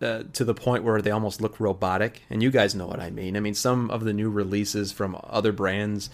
uh, 0.00 0.24
to 0.32 0.44
the 0.44 0.54
point 0.54 0.84
where 0.84 1.00
they 1.00 1.10
almost 1.10 1.40
look 1.40 1.58
robotic. 1.58 2.22
And 2.30 2.42
you 2.42 2.50
guys 2.50 2.74
know 2.74 2.86
what 2.86 3.00
I 3.00 3.10
mean. 3.10 3.36
I 3.36 3.40
mean, 3.40 3.54
some 3.54 3.90
of 3.90 4.04
the 4.04 4.12
new 4.12 4.30
releases 4.30 4.92
from 4.92 5.18
other 5.24 5.52
brands, 5.52 6.10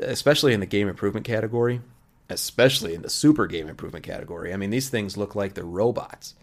especially 0.00 0.52
in 0.52 0.60
the 0.60 0.66
game 0.66 0.88
improvement 0.88 1.26
category, 1.26 1.80
especially 2.28 2.94
in 2.94 3.02
the 3.02 3.10
super 3.10 3.46
game 3.46 3.68
improvement 3.68 4.04
category. 4.04 4.52
I 4.52 4.56
mean, 4.56 4.70
these 4.70 4.90
things 4.90 5.16
look 5.16 5.34
like 5.34 5.54
they're 5.54 5.64
robots. 5.64 6.34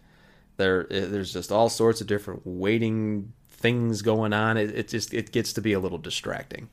There, 0.56 0.86
eh, 0.90 1.06
there's 1.06 1.32
just 1.32 1.52
all 1.52 1.68
sorts 1.68 2.00
of 2.00 2.06
different 2.06 2.42
weighting 2.44 3.32
things 3.48 4.02
going 4.02 4.32
on. 4.32 4.56
It, 4.56 4.70
it 4.70 4.88
just 4.88 5.14
it 5.14 5.32
gets 5.32 5.52
to 5.54 5.60
be 5.60 5.72
a 5.72 5.80
little 5.80 5.98
distracting. 5.98 6.68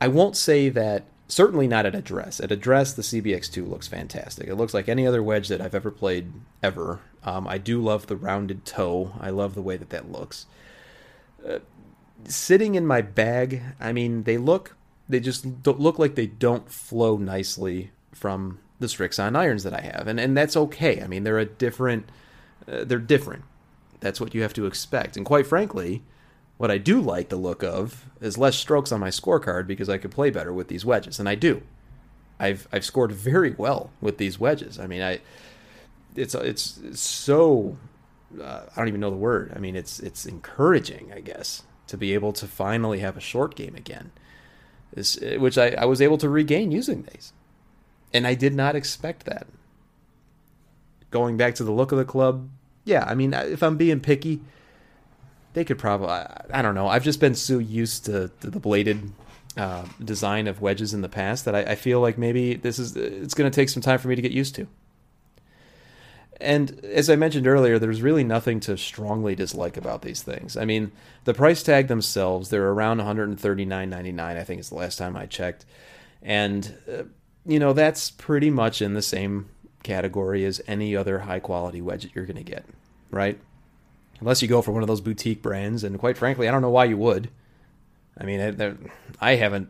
I 0.00 0.08
won't 0.08 0.36
say 0.36 0.68
that. 0.70 1.04
Certainly 1.26 1.68
not 1.68 1.86
at 1.86 1.94
address. 1.94 2.38
At 2.38 2.52
address, 2.52 2.92
the 2.92 3.02
CBX2 3.02 3.66
looks 3.66 3.88
fantastic. 3.88 4.46
It 4.46 4.56
looks 4.56 4.74
like 4.74 4.90
any 4.90 5.06
other 5.06 5.22
wedge 5.22 5.48
that 5.48 5.62
I've 5.62 5.74
ever 5.74 5.90
played 5.90 6.30
ever. 6.62 7.00
Um, 7.24 7.48
I 7.48 7.58
do 7.58 7.80
love 7.80 8.06
the 8.06 8.16
rounded 8.16 8.64
toe. 8.64 9.12
I 9.20 9.30
love 9.30 9.54
the 9.54 9.62
way 9.62 9.76
that 9.76 9.90
that 9.90 10.12
looks. 10.12 10.46
Uh, 11.46 11.58
sitting 12.24 12.74
in 12.74 12.86
my 12.86 13.00
bag, 13.02 13.62
I 13.80 13.92
mean, 13.92 14.24
they 14.24 14.38
look 14.38 14.76
they 15.08 15.20
just 15.20 15.46
look 15.66 15.98
like 15.98 16.14
they 16.14 16.26
don't 16.26 16.70
flow 16.70 17.16
nicely 17.16 17.90
from 18.12 18.58
the 18.80 18.86
Srixon 18.86 19.36
irons 19.36 19.62
that 19.64 19.74
I 19.74 19.80
have, 19.80 20.06
and 20.06 20.18
and 20.18 20.36
that's 20.36 20.56
okay. 20.56 21.02
I 21.02 21.06
mean, 21.06 21.24
they're 21.24 21.38
a 21.38 21.44
different, 21.44 22.08
uh, 22.66 22.84
they're 22.84 22.98
different. 22.98 23.44
That's 24.00 24.20
what 24.20 24.34
you 24.34 24.42
have 24.42 24.54
to 24.54 24.66
expect. 24.66 25.16
And 25.16 25.24
quite 25.24 25.46
frankly, 25.46 26.02
what 26.56 26.70
I 26.70 26.78
do 26.78 27.00
like 27.00 27.28
the 27.28 27.36
look 27.36 27.62
of 27.62 28.06
is 28.20 28.38
less 28.38 28.56
strokes 28.56 28.92
on 28.92 29.00
my 29.00 29.08
scorecard 29.08 29.66
because 29.66 29.88
I 29.88 29.98
could 29.98 30.10
play 30.10 30.30
better 30.30 30.52
with 30.52 30.68
these 30.68 30.84
wedges, 30.84 31.18
and 31.18 31.28
I 31.28 31.34
do. 31.34 31.62
I've 32.40 32.66
I've 32.72 32.84
scored 32.84 33.12
very 33.12 33.52
well 33.52 33.90
with 34.00 34.18
these 34.18 34.38
wedges. 34.38 34.78
I 34.78 34.86
mean, 34.86 35.02
I 35.02 35.20
it's 36.16 36.34
it's, 36.34 36.80
so 37.00 37.76
uh, 38.40 38.62
I 38.70 38.78
don't 38.78 38.88
even 38.88 39.00
know 39.00 39.10
the 39.10 39.16
word. 39.16 39.52
I 39.54 39.58
mean, 39.58 39.76
it's 39.76 40.00
it's 40.00 40.26
encouraging, 40.26 41.12
I 41.14 41.20
guess, 41.20 41.62
to 41.86 41.96
be 41.96 42.14
able 42.14 42.32
to 42.34 42.46
finally 42.46 43.00
have 43.00 43.16
a 43.16 43.20
short 43.20 43.54
game 43.54 43.74
again, 43.74 44.12
is, 44.94 45.18
which 45.38 45.58
I, 45.58 45.70
I 45.70 45.84
was 45.84 46.00
able 46.00 46.18
to 46.18 46.28
regain 46.28 46.70
using 46.70 47.02
these, 47.12 47.32
and 48.12 48.26
I 48.26 48.34
did 48.34 48.54
not 48.54 48.76
expect 48.76 49.26
that. 49.26 49.46
Going 51.10 51.36
back 51.36 51.54
to 51.56 51.64
the 51.64 51.72
look 51.72 51.92
of 51.92 51.98
the 51.98 52.04
club, 52.04 52.48
yeah, 52.84 53.04
I 53.06 53.14
mean, 53.14 53.32
if 53.34 53.62
I'm 53.62 53.76
being 53.76 54.00
picky, 54.00 54.40
they 55.52 55.64
could 55.64 55.78
probably 55.78 56.08
I, 56.08 56.44
I 56.52 56.62
don't 56.62 56.74
know. 56.74 56.88
I've 56.88 57.04
just 57.04 57.20
been 57.20 57.34
so 57.34 57.58
used 57.58 58.04
to, 58.06 58.30
to 58.40 58.50
the 58.50 58.60
bladed 58.60 59.12
uh, 59.56 59.84
design 60.04 60.48
of 60.48 60.60
wedges 60.60 60.92
in 60.92 61.00
the 61.00 61.08
past 61.08 61.44
that 61.44 61.54
I, 61.54 61.60
I 61.60 61.74
feel 61.76 62.00
like 62.00 62.18
maybe 62.18 62.54
this 62.54 62.78
is 62.78 62.96
it's 62.96 63.34
going 63.34 63.48
to 63.50 63.54
take 63.54 63.68
some 63.68 63.82
time 63.82 63.98
for 63.98 64.08
me 64.08 64.16
to 64.16 64.22
get 64.22 64.32
used 64.32 64.56
to. 64.56 64.66
And 66.40 66.84
as 66.84 67.08
I 67.08 67.16
mentioned 67.16 67.46
earlier, 67.46 67.78
there's 67.78 68.02
really 68.02 68.24
nothing 68.24 68.60
to 68.60 68.76
strongly 68.76 69.34
dislike 69.34 69.76
about 69.76 70.02
these 70.02 70.22
things. 70.22 70.56
I 70.56 70.64
mean, 70.64 70.92
the 71.24 71.34
price 71.34 71.62
tag 71.62 71.88
themselves, 71.88 72.50
they're 72.50 72.68
around 72.68 72.98
139.99. 73.00 74.20
I 74.20 74.44
think 74.44 74.58
it's 74.58 74.68
the 74.68 74.74
last 74.74 74.96
time 74.96 75.16
I 75.16 75.26
checked, 75.26 75.64
and 76.22 76.76
uh, 76.90 77.04
you 77.46 77.58
know 77.58 77.72
that's 77.72 78.10
pretty 78.10 78.50
much 78.50 78.82
in 78.82 78.94
the 78.94 79.02
same 79.02 79.48
category 79.82 80.44
as 80.44 80.60
any 80.66 80.96
other 80.96 81.20
high 81.20 81.40
quality 81.40 81.80
wedge 81.80 82.10
you're 82.14 82.26
going 82.26 82.36
to 82.36 82.42
get, 82.42 82.64
right? 83.10 83.38
Unless 84.20 84.42
you 84.42 84.48
go 84.48 84.62
for 84.62 84.72
one 84.72 84.82
of 84.82 84.88
those 84.88 85.00
boutique 85.00 85.42
brands, 85.42 85.84
and 85.84 85.98
quite 85.98 86.18
frankly, 86.18 86.48
I 86.48 86.50
don't 86.50 86.62
know 86.62 86.70
why 86.70 86.86
you 86.86 86.96
would. 86.96 87.30
I 88.18 88.24
mean, 88.24 88.40
I, 88.40 88.74
I 89.20 89.34
haven't 89.36 89.68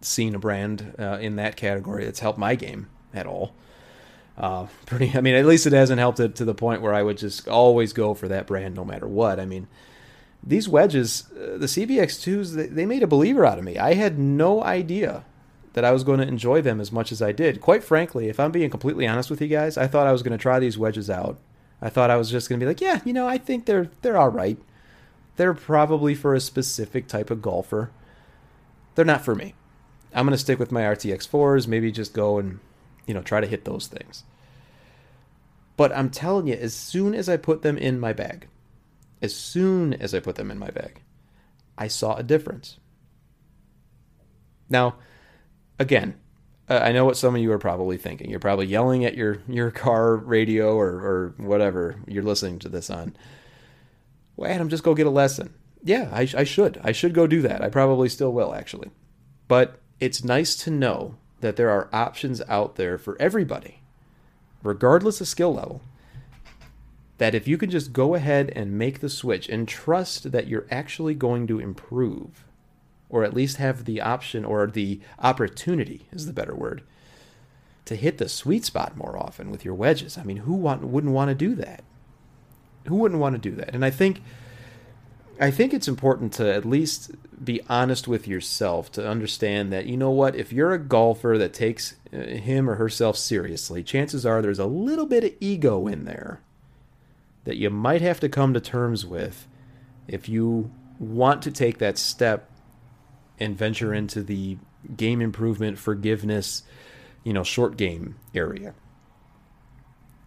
seen 0.00 0.34
a 0.34 0.38
brand 0.38 0.94
uh, 0.98 1.18
in 1.20 1.36
that 1.36 1.56
category 1.56 2.04
that's 2.04 2.20
helped 2.20 2.38
my 2.38 2.54
game 2.54 2.88
at 3.14 3.26
all. 3.26 3.54
Uh, 4.36 4.66
pretty, 4.86 5.12
I 5.14 5.20
mean, 5.20 5.34
at 5.34 5.46
least 5.46 5.66
it 5.66 5.72
hasn't 5.72 5.98
helped 5.98 6.20
it 6.20 6.34
to 6.36 6.44
the 6.44 6.54
point 6.54 6.82
where 6.82 6.94
I 6.94 7.02
would 7.02 7.18
just 7.18 7.48
always 7.48 7.92
go 7.92 8.14
for 8.14 8.28
that 8.28 8.46
brand 8.46 8.74
no 8.74 8.84
matter 8.84 9.06
what. 9.06 9.38
I 9.38 9.46
mean, 9.46 9.68
these 10.42 10.68
wedges, 10.68 11.30
uh, 11.32 11.58
the 11.58 11.66
CBX2s, 11.66 12.54
they, 12.54 12.66
they 12.66 12.86
made 12.86 13.02
a 13.02 13.06
believer 13.08 13.46
out 13.46 13.58
of 13.58 13.64
me. 13.64 13.78
I 13.78 13.94
had 13.94 14.18
no 14.18 14.62
idea 14.62 15.24
that 15.74 15.84
I 15.84 15.92
was 15.92 16.04
going 16.04 16.20
to 16.20 16.26
enjoy 16.26 16.60
them 16.60 16.80
as 16.80 16.92
much 16.92 17.12
as 17.12 17.22
I 17.22 17.32
did. 17.32 17.60
Quite 17.60 17.84
frankly, 17.84 18.28
if 18.28 18.38
I'm 18.38 18.52
being 18.52 18.70
completely 18.70 19.06
honest 19.06 19.30
with 19.30 19.40
you 19.40 19.48
guys, 19.48 19.76
I 19.78 19.86
thought 19.86 20.06
I 20.06 20.12
was 20.12 20.22
going 20.22 20.36
to 20.36 20.42
try 20.42 20.58
these 20.58 20.76
wedges 20.76 21.08
out. 21.08 21.38
I 21.80 21.88
thought 21.88 22.10
I 22.10 22.16
was 22.16 22.30
just 22.30 22.48
going 22.48 22.60
to 22.60 22.64
be 22.64 22.68
like, 22.68 22.80
yeah, 22.80 23.00
you 23.04 23.12
know, 23.12 23.26
I 23.26 23.38
think 23.38 23.66
they're 23.66 23.90
they're 24.02 24.16
all 24.16 24.28
right. 24.28 24.58
They're 25.36 25.54
probably 25.54 26.14
for 26.14 26.34
a 26.34 26.40
specific 26.40 27.08
type 27.08 27.30
of 27.30 27.42
golfer. 27.42 27.90
They're 28.94 29.04
not 29.04 29.24
for 29.24 29.34
me. 29.34 29.54
I'm 30.14 30.26
going 30.26 30.36
to 30.36 30.38
stick 30.38 30.58
with 30.58 30.70
my 30.70 30.82
RTX 30.82 31.26
4s, 31.28 31.66
maybe 31.66 31.90
just 31.90 32.12
go 32.12 32.38
and, 32.38 32.60
you 33.06 33.14
know, 33.14 33.22
try 33.22 33.40
to 33.40 33.46
hit 33.46 33.64
those 33.64 33.86
things. 33.86 34.24
But 35.76 35.92
I'm 35.96 36.10
telling 36.10 36.46
you, 36.46 36.54
as 36.54 36.74
soon 36.74 37.14
as 37.14 37.28
I 37.28 37.36
put 37.36 37.62
them 37.62 37.78
in 37.78 37.98
my 37.98 38.12
bag, 38.12 38.48
as 39.20 39.34
soon 39.34 39.94
as 39.94 40.14
I 40.14 40.20
put 40.20 40.36
them 40.36 40.50
in 40.50 40.58
my 40.58 40.70
bag, 40.70 41.00
I 41.78 41.88
saw 41.88 42.16
a 42.16 42.22
difference. 42.22 42.78
Now, 44.68 44.96
again, 45.78 46.18
I 46.68 46.92
know 46.92 47.04
what 47.04 47.16
some 47.16 47.34
of 47.34 47.40
you 47.40 47.52
are 47.52 47.58
probably 47.58 47.96
thinking. 47.96 48.30
You're 48.30 48.38
probably 48.38 48.66
yelling 48.66 49.04
at 49.04 49.16
your, 49.16 49.38
your 49.48 49.70
car 49.70 50.16
radio 50.16 50.76
or, 50.76 50.88
or 50.88 51.34
whatever 51.38 51.96
you're 52.06 52.22
listening 52.22 52.58
to 52.60 52.68
this 52.68 52.90
on 52.90 53.16
well, 54.36 54.50
Adam, 54.50 54.68
just 54.68 54.82
go 54.82 54.94
get 54.94 55.06
a 55.06 55.10
lesson. 55.10 55.54
Yeah, 55.82 56.08
I, 56.12 56.28
I 56.36 56.44
should. 56.44 56.80
I 56.82 56.92
should 56.92 57.14
go 57.14 57.26
do 57.26 57.42
that. 57.42 57.62
I 57.62 57.68
probably 57.68 58.08
still 58.08 58.32
will, 58.32 58.54
actually. 58.54 58.90
But 59.48 59.80
it's 60.00 60.24
nice 60.24 60.56
to 60.56 60.70
know 60.70 61.16
that 61.42 61.56
there 61.56 61.68
are 61.70 61.90
options 61.92 62.40
out 62.48 62.76
there 62.76 62.96
for 62.96 63.20
everybody, 63.20 63.80
regardless 64.62 65.20
of 65.20 65.28
skill 65.28 65.54
level. 65.54 65.82
That 67.18 67.34
if 67.34 67.46
you 67.46 67.58
can 67.58 67.70
just 67.70 67.92
go 67.92 68.14
ahead 68.14 68.50
and 68.56 68.78
make 68.78 69.00
the 69.00 69.10
switch 69.10 69.48
and 69.48 69.68
trust 69.68 70.32
that 70.32 70.46
you're 70.46 70.66
actually 70.70 71.14
going 71.14 71.46
to 71.48 71.60
improve, 71.60 72.44
or 73.10 73.22
at 73.22 73.34
least 73.34 73.58
have 73.58 73.84
the 73.84 74.00
option 74.00 74.44
or 74.44 74.66
the 74.66 75.00
opportunity 75.18 76.06
is 76.10 76.26
the 76.26 76.32
better 76.32 76.54
word, 76.54 76.82
to 77.84 77.96
hit 77.96 78.18
the 78.18 78.28
sweet 78.28 78.64
spot 78.64 78.96
more 78.96 79.18
often 79.18 79.50
with 79.50 79.64
your 79.64 79.74
wedges. 79.74 80.16
I 80.16 80.22
mean, 80.22 80.38
who 80.38 80.54
want, 80.54 80.82
wouldn't 80.82 81.12
want 81.12 81.28
to 81.28 81.34
do 81.34 81.54
that? 81.56 81.84
Who 82.86 82.96
wouldn't 82.96 83.20
want 83.20 83.34
to 83.34 83.50
do 83.50 83.54
that? 83.56 83.74
And 83.74 83.84
I 83.84 83.90
think 83.90 84.22
I 85.42 85.50
think 85.50 85.74
it's 85.74 85.88
important 85.88 86.32
to 86.34 86.54
at 86.54 86.64
least 86.64 87.10
be 87.44 87.60
honest 87.68 88.06
with 88.06 88.28
yourself 88.28 88.92
to 88.92 89.06
understand 89.06 89.72
that 89.72 89.86
you 89.86 89.96
know 89.96 90.10
what 90.10 90.36
if 90.36 90.52
you're 90.52 90.72
a 90.72 90.78
golfer 90.78 91.36
that 91.36 91.52
takes 91.52 91.96
uh, 92.12 92.18
him 92.18 92.70
or 92.70 92.76
herself 92.76 93.16
seriously 93.16 93.82
chances 93.82 94.24
are 94.24 94.40
there's 94.40 94.60
a 94.60 94.66
little 94.66 95.06
bit 95.06 95.24
of 95.24 95.32
ego 95.40 95.88
in 95.88 96.04
there 96.04 96.40
that 97.42 97.56
you 97.56 97.68
might 97.68 98.00
have 98.00 98.20
to 98.20 98.28
come 98.28 98.54
to 98.54 98.60
terms 98.60 99.04
with 99.04 99.48
if 100.06 100.28
you 100.28 100.70
want 101.00 101.42
to 101.42 101.50
take 101.50 101.78
that 101.78 101.98
step 101.98 102.48
and 103.40 103.58
venture 103.58 103.92
into 103.92 104.22
the 104.22 104.56
game 104.96 105.20
improvement 105.20 105.76
forgiveness 105.76 106.62
you 107.24 107.32
know 107.32 107.42
short 107.42 107.76
game 107.76 108.14
area 108.32 108.72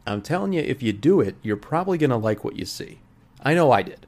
I'm 0.07 0.21
telling 0.21 0.53
you, 0.53 0.61
if 0.61 0.83
you 0.83 0.93
do 0.93 1.19
it, 1.19 1.35
you're 1.41 1.57
probably 1.57 1.97
going 1.97 2.11
to 2.11 2.15
like 2.15 2.43
what 2.43 2.55
you 2.55 2.65
see. 2.65 2.99
I 3.41 3.53
know 3.53 3.71
I 3.71 3.81
did. 3.81 4.04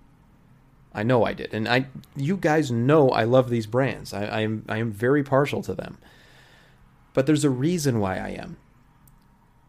I 0.94 1.04
know 1.04 1.24
I 1.24 1.34
did. 1.34 1.54
And 1.54 1.68
I 1.68 1.88
you 2.16 2.38
guys 2.38 2.72
know 2.72 3.10
I 3.10 3.24
love 3.24 3.50
these 3.50 3.68
brands. 3.68 4.14
I, 4.14 4.26
I 4.26 4.40
am 4.42 4.66
I 4.68 4.78
am 4.78 4.92
very 4.92 5.24
partial 5.24 5.62
to 5.64 5.74
them. 5.74 5.98
But 7.14 7.26
there's 7.26 7.44
a 7.44 7.50
reason 7.50 8.00
why 8.00 8.18
I 8.18 8.30
am. 8.30 8.58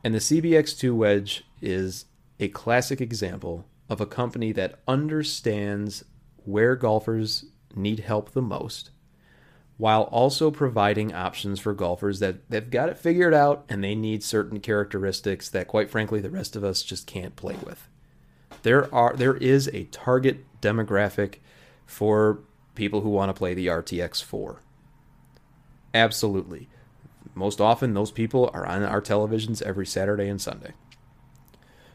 And 0.04 0.14
the 0.14 0.18
CBX2 0.18 0.94
wedge 0.94 1.44
is 1.60 2.04
a 2.38 2.48
classic 2.48 3.00
example 3.00 3.66
of 3.88 4.00
a 4.00 4.06
company 4.06 4.52
that 4.52 4.78
understands 4.86 6.04
where 6.44 6.76
golfers 6.76 7.46
need 7.74 8.00
help 8.00 8.32
the 8.32 8.42
most 8.42 8.90
while 9.78 10.02
also 10.02 10.50
providing 10.50 11.14
options 11.14 11.60
for 11.60 11.72
golfers 11.72 12.18
that 12.18 12.50
they've 12.50 12.68
got 12.68 12.88
it 12.88 12.98
figured 12.98 13.32
out 13.32 13.64
and 13.68 13.82
they 13.82 13.94
need 13.94 14.22
certain 14.22 14.58
characteristics 14.58 15.48
that 15.48 15.68
quite 15.68 15.88
frankly 15.88 16.20
the 16.20 16.28
rest 16.28 16.56
of 16.56 16.64
us 16.64 16.82
just 16.82 17.06
can't 17.06 17.36
play 17.36 17.56
with. 17.64 17.88
There 18.62 18.92
are 18.94 19.14
there 19.14 19.36
is 19.36 19.68
a 19.72 19.84
target 19.84 20.44
demographic 20.60 21.36
for 21.86 22.40
people 22.74 23.00
who 23.00 23.10
want 23.10 23.28
to 23.28 23.34
play 23.34 23.54
the 23.54 23.66
RTX 23.66 24.22
4. 24.22 24.60
Absolutely. 25.94 26.68
Most 27.34 27.60
often 27.60 27.94
those 27.94 28.10
people 28.10 28.50
are 28.52 28.66
on 28.66 28.82
our 28.82 29.00
televisions 29.00 29.62
every 29.62 29.86
Saturday 29.86 30.28
and 30.28 30.40
Sunday. 30.40 30.72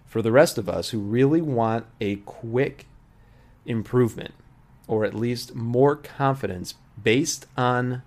For 0.06 0.22
the 0.22 0.32
rest 0.32 0.58
of 0.58 0.70
us 0.70 0.90
who 0.90 1.00
really 1.00 1.42
want 1.42 1.86
a 2.00 2.18
quick 2.18 2.88
improvement 3.66 4.34
or 4.88 5.06
at 5.06 5.14
least 5.14 5.56
more 5.56 5.96
confidence 5.96 6.76
based 7.02 7.46
on 7.58 8.04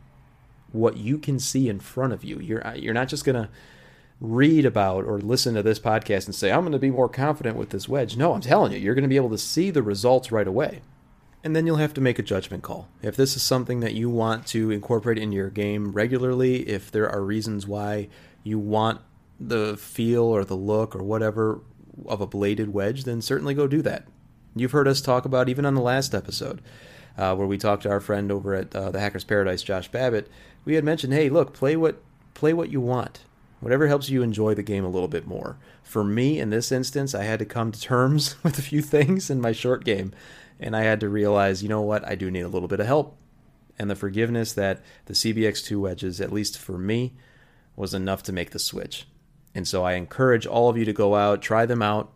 what 0.73 0.97
you 0.97 1.19
can 1.19 1.38
see 1.38 1.69
in 1.69 1.81
front 1.81 2.12
of 2.12 2.25
you. 2.25 2.38
You're 2.38 2.62
you're 2.77 2.95
not 2.95 3.09
just 3.09 3.25
going 3.25 3.42
to 3.42 3.49
read 4.20 4.64
about 4.64 5.05
or 5.05 5.18
listen 5.18 5.55
to 5.55 5.62
this 5.62 5.79
podcast 5.79 6.26
and 6.26 6.35
say 6.35 6.50
I'm 6.50 6.61
going 6.61 6.72
to 6.72 6.79
be 6.79 6.90
more 6.90 7.09
confident 7.09 7.57
with 7.57 7.70
this 7.70 7.88
wedge. 7.88 8.16
No, 8.16 8.33
I'm 8.33 8.40
telling 8.40 8.72
you, 8.72 8.79
you're 8.79 8.94
going 8.94 9.02
to 9.02 9.09
be 9.09 9.16
able 9.16 9.31
to 9.31 9.38
see 9.38 9.70
the 9.70 9.83
results 9.83 10.33
right 10.33 10.46
away. 10.46 10.81
And 11.44 11.55
then 11.55 11.66
you'll 11.66 11.76
have 11.76 11.94
to 11.94 12.00
make 12.00 12.18
a 12.18 12.24
judgment 12.24 12.64
call. 12.64 12.88
If 13.02 13.14
this 13.14 13.37
is 13.37 13.42
something 13.42 13.81
that 13.81 13.94
you 13.94 14.11
want 14.11 14.46
to 14.48 14.70
incorporate 14.70 15.18
into 15.18 15.37
your 15.37 15.50
game 15.50 15.92
regularly, 15.92 16.68
if 16.68 16.90
there 16.90 17.09
are 17.09 17.22
reasons 17.22 17.66
why 17.68 18.09
you 18.42 18.59
want 18.59 19.00
the 19.38 19.76
feel 19.76 20.24
or 20.24 20.44
the 20.44 20.57
look 20.57 20.96
or 20.96 21.02
whatever 21.05 21.61
of 22.07 22.20
a 22.20 22.26
bladed 22.26 22.72
wedge, 22.72 23.05
then 23.05 23.22
certainly 23.22 23.55
go 23.55 23.68
do 23.68 23.83
that. 23.83 24.07
You've 24.57 24.72
heard 24.72 24.88
us 24.88 25.00
talk 25.00 25.24
about 25.24 25.48
even 25.48 25.66
on 25.66 25.74
the 25.74 25.81
last 25.81 26.14
episode 26.14 26.62
uh, 27.18 27.35
where 27.35 27.46
we 27.46 27.59
talked 27.59 27.83
to 27.85 27.90
our 27.90 28.00
friend 28.00 28.33
over 28.33 28.55
at 28.55 28.74
uh, 28.74 28.90
the 28.90 29.00
Hackers 29.00 29.24
Paradise, 29.24 29.62
Josh 29.62 29.88
Babbitt. 29.88 30.29
We 30.64 30.74
had 30.74 30.85
mentioned, 30.85 31.12
hey, 31.12 31.29
look, 31.29 31.52
play 31.52 31.76
what 31.76 32.02
play 32.35 32.52
what 32.52 32.70
you 32.70 32.81
want, 32.81 33.20
whatever 33.61 33.87
helps 33.87 34.09
you 34.09 34.23
enjoy 34.23 34.55
the 34.55 34.62
game 34.62 34.85
a 34.85 34.90
little 34.90 35.09
bit 35.09 35.27
more. 35.27 35.59
For 35.83 36.05
me, 36.05 36.38
in 36.38 36.51
this 36.51 36.71
instance, 36.71 37.14
I 37.14 37.25
had 37.25 37.38
to 37.38 37.45
come 37.45 37.73
to 37.73 37.81
terms 37.81 38.37
with 38.42 38.59
a 38.59 38.62
few 38.62 38.83
things 38.83 39.31
in 39.31 39.40
my 39.40 39.53
short 39.53 39.85
game, 39.85 40.12
and 40.61 40.77
I 40.77 40.83
had 40.83 41.01
to 41.01 41.09
realize, 41.09 41.62
you 41.62 41.69
know 41.69 41.83
what, 41.83 42.07
I 42.07 42.14
do 42.14 42.31
need 42.31 42.42
a 42.42 42.49
little 42.49 42.69
bit 42.69 42.81
of 42.81 42.87
help. 42.87 43.16
And 43.79 43.90
the 43.90 43.97
forgiveness 43.97 44.53
that 44.55 44.83
the 45.05 45.12
CBX2 45.12 45.79
wedges, 45.79 46.21
at 46.21 46.33
least 46.33 46.59
for 46.59 46.79
me, 46.79 47.14
was 47.75 47.92
enough 47.92 48.23
to 48.25 48.33
make 48.33 48.51
the 48.51 48.59
switch. 48.59 49.07
And 49.55 49.69
so 49.69 49.85
I 49.85 49.92
encourage 49.92 50.47
all 50.47 50.69
of 50.69 50.79
you 50.79 50.85
to 50.87 50.92
go 50.92 51.14
out, 51.14 51.42
try 51.42 51.66
them 51.66 51.83
out, 51.83 52.12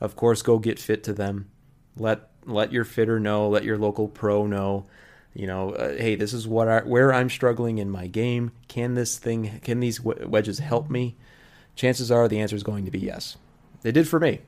of 0.00 0.16
course, 0.16 0.42
go 0.42 0.58
get 0.58 0.78
fit 0.78 1.02
to 1.04 1.12
them. 1.12 1.50
Let 1.96 2.28
let 2.44 2.72
your 2.72 2.84
fitter 2.84 3.20
know, 3.20 3.48
let 3.48 3.64
your 3.64 3.76
local 3.76 4.08
pro 4.08 4.46
know. 4.46 4.86
You 5.38 5.46
know, 5.46 5.70
uh, 5.70 5.96
hey, 5.96 6.16
this 6.16 6.32
is 6.32 6.48
what 6.48 6.66
I, 6.66 6.80
where 6.80 7.14
I'm 7.14 7.30
struggling 7.30 7.78
in 7.78 7.88
my 7.88 8.08
game. 8.08 8.50
Can 8.66 8.94
this 8.94 9.18
thing, 9.18 9.60
can 9.62 9.78
these 9.78 10.00
wedges 10.00 10.58
help 10.58 10.90
me? 10.90 11.14
Chances 11.76 12.10
are 12.10 12.26
the 12.26 12.40
answer 12.40 12.56
is 12.56 12.64
going 12.64 12.84
to 12.86 12.90
be 12.90 12.98
yes. 12.98 13.36
It 13.84 13.92
did 13.92 14.08
for 14.08 14.18
me. 14.18 14.40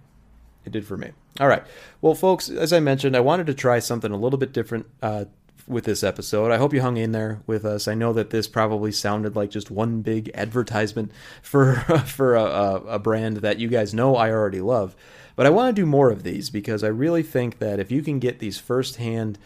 It 0.64 0.72
did 0.72 0.84
for 0.84 0.96
me. 0.96 1.12
All 1.38 1.46
right. 1.46 1.62
Well, 2.00 2.16
folks, 2.16 2.50
as 2.50 2.72
I 2.72 2.80
mentioned, 2.80 3.16
I 3.16 3.20
wanted 3.20 3.46
to 3.46 3.54
try 3.54 3.78
something 3.78 4.10
a 4.10 4.16
little 4.16 4.36
bit 4.36 4.52
different 4.52 4.86
uh, 5.00 5.26
with 5.68 5.84
this 5.84 6.02
episode. 6.02 6.50
I 6.50 6.56
hope 6.56 6.74
you 6.74 6.82
hung 6.82 6.96
in 6.96 7.12
there 7.12 7.40
with 7.46 7.64
us. 7.64 7.86
I 7.86 7.94
know 7.94 8.12
that 8.12 8.30
this 8.30 8.48
probably 8.48 8.90
sounded 8.90 9.36
like 9.36 9.50
just 9.50 9.70
one 9.70 10.02
big 10.02 10.32
advertisement 10.34 11.12
for 11.40 11.74
for 12.04 12.34
a, 12.34 12.42
a, 12.44 12.98
brand 12.98 13.36
that 13.38 13.60
you 13.60 13.68
guys 13.68 13.94
know 13.94 14.16
I 14.16 14.32
already 14.32 14.60
love, 14.60 14.96
but 15.36 15.46
I 15.46 15.50
want 15.50 15.74
to 15.74 15.80
do 15.80 15.86
more 15.86 16.10
of 16.10 16.24
these 16.24 16.50
because 16.50 16.82
I 16.82 16.88
really 16.88 17.22
think 17.22 17.60
that 17.60 17.78
if 17.78 17.92
you 17.92 18.02
can 18.02 18.18
get 18.18 18.40
these 18.40 18.58
firsthand 18.58 19.38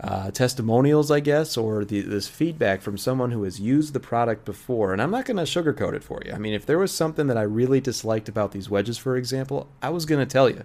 uh, 0.00 0.30
testimonials, 0.30 1.10
I 1.10 1.20
guess, 1.20 1.56
or 1.56 1.84
the, 1.84 2.00
this 2.02 2.28
feedback 2.28 2.82
from 2.82 2.96
someone 2.96 3.32
who 3.32 3.42
has 3.42 3.60
used 3.60 3.92
the 3.92 4.00
product 4.00 4.44
before, 4.44 4.92
and 4.92 5.02
I'm 5.02 5.10
not 5.10 5.24
going 5.24 5.36
to 5.38 5.42
sugarcoat 5.42 5.94
it 5.94 6.04
for 6.04 6.22
you. 6.24 6.32
I 6.32 6.38
mean, 6.38 6.54
if 6.54 6.64
there 6.64 6.78
was 6.78 6.92
something 6.92 7.26
that 7.26 7.36
I 7.36 7.42
really 7.42 7.80
disliked 7.80 8.28
about 8.28 8.52
these 8.52 8.70
wedges, 8.70 8.98
for 8.98 9.16
example, 9.16 9.68
I 9.82 9.90
was 9.90 10.06
going 10.06 10.20
to 10.20 10.32
tell 10.32 10.48
you 10.48 10.64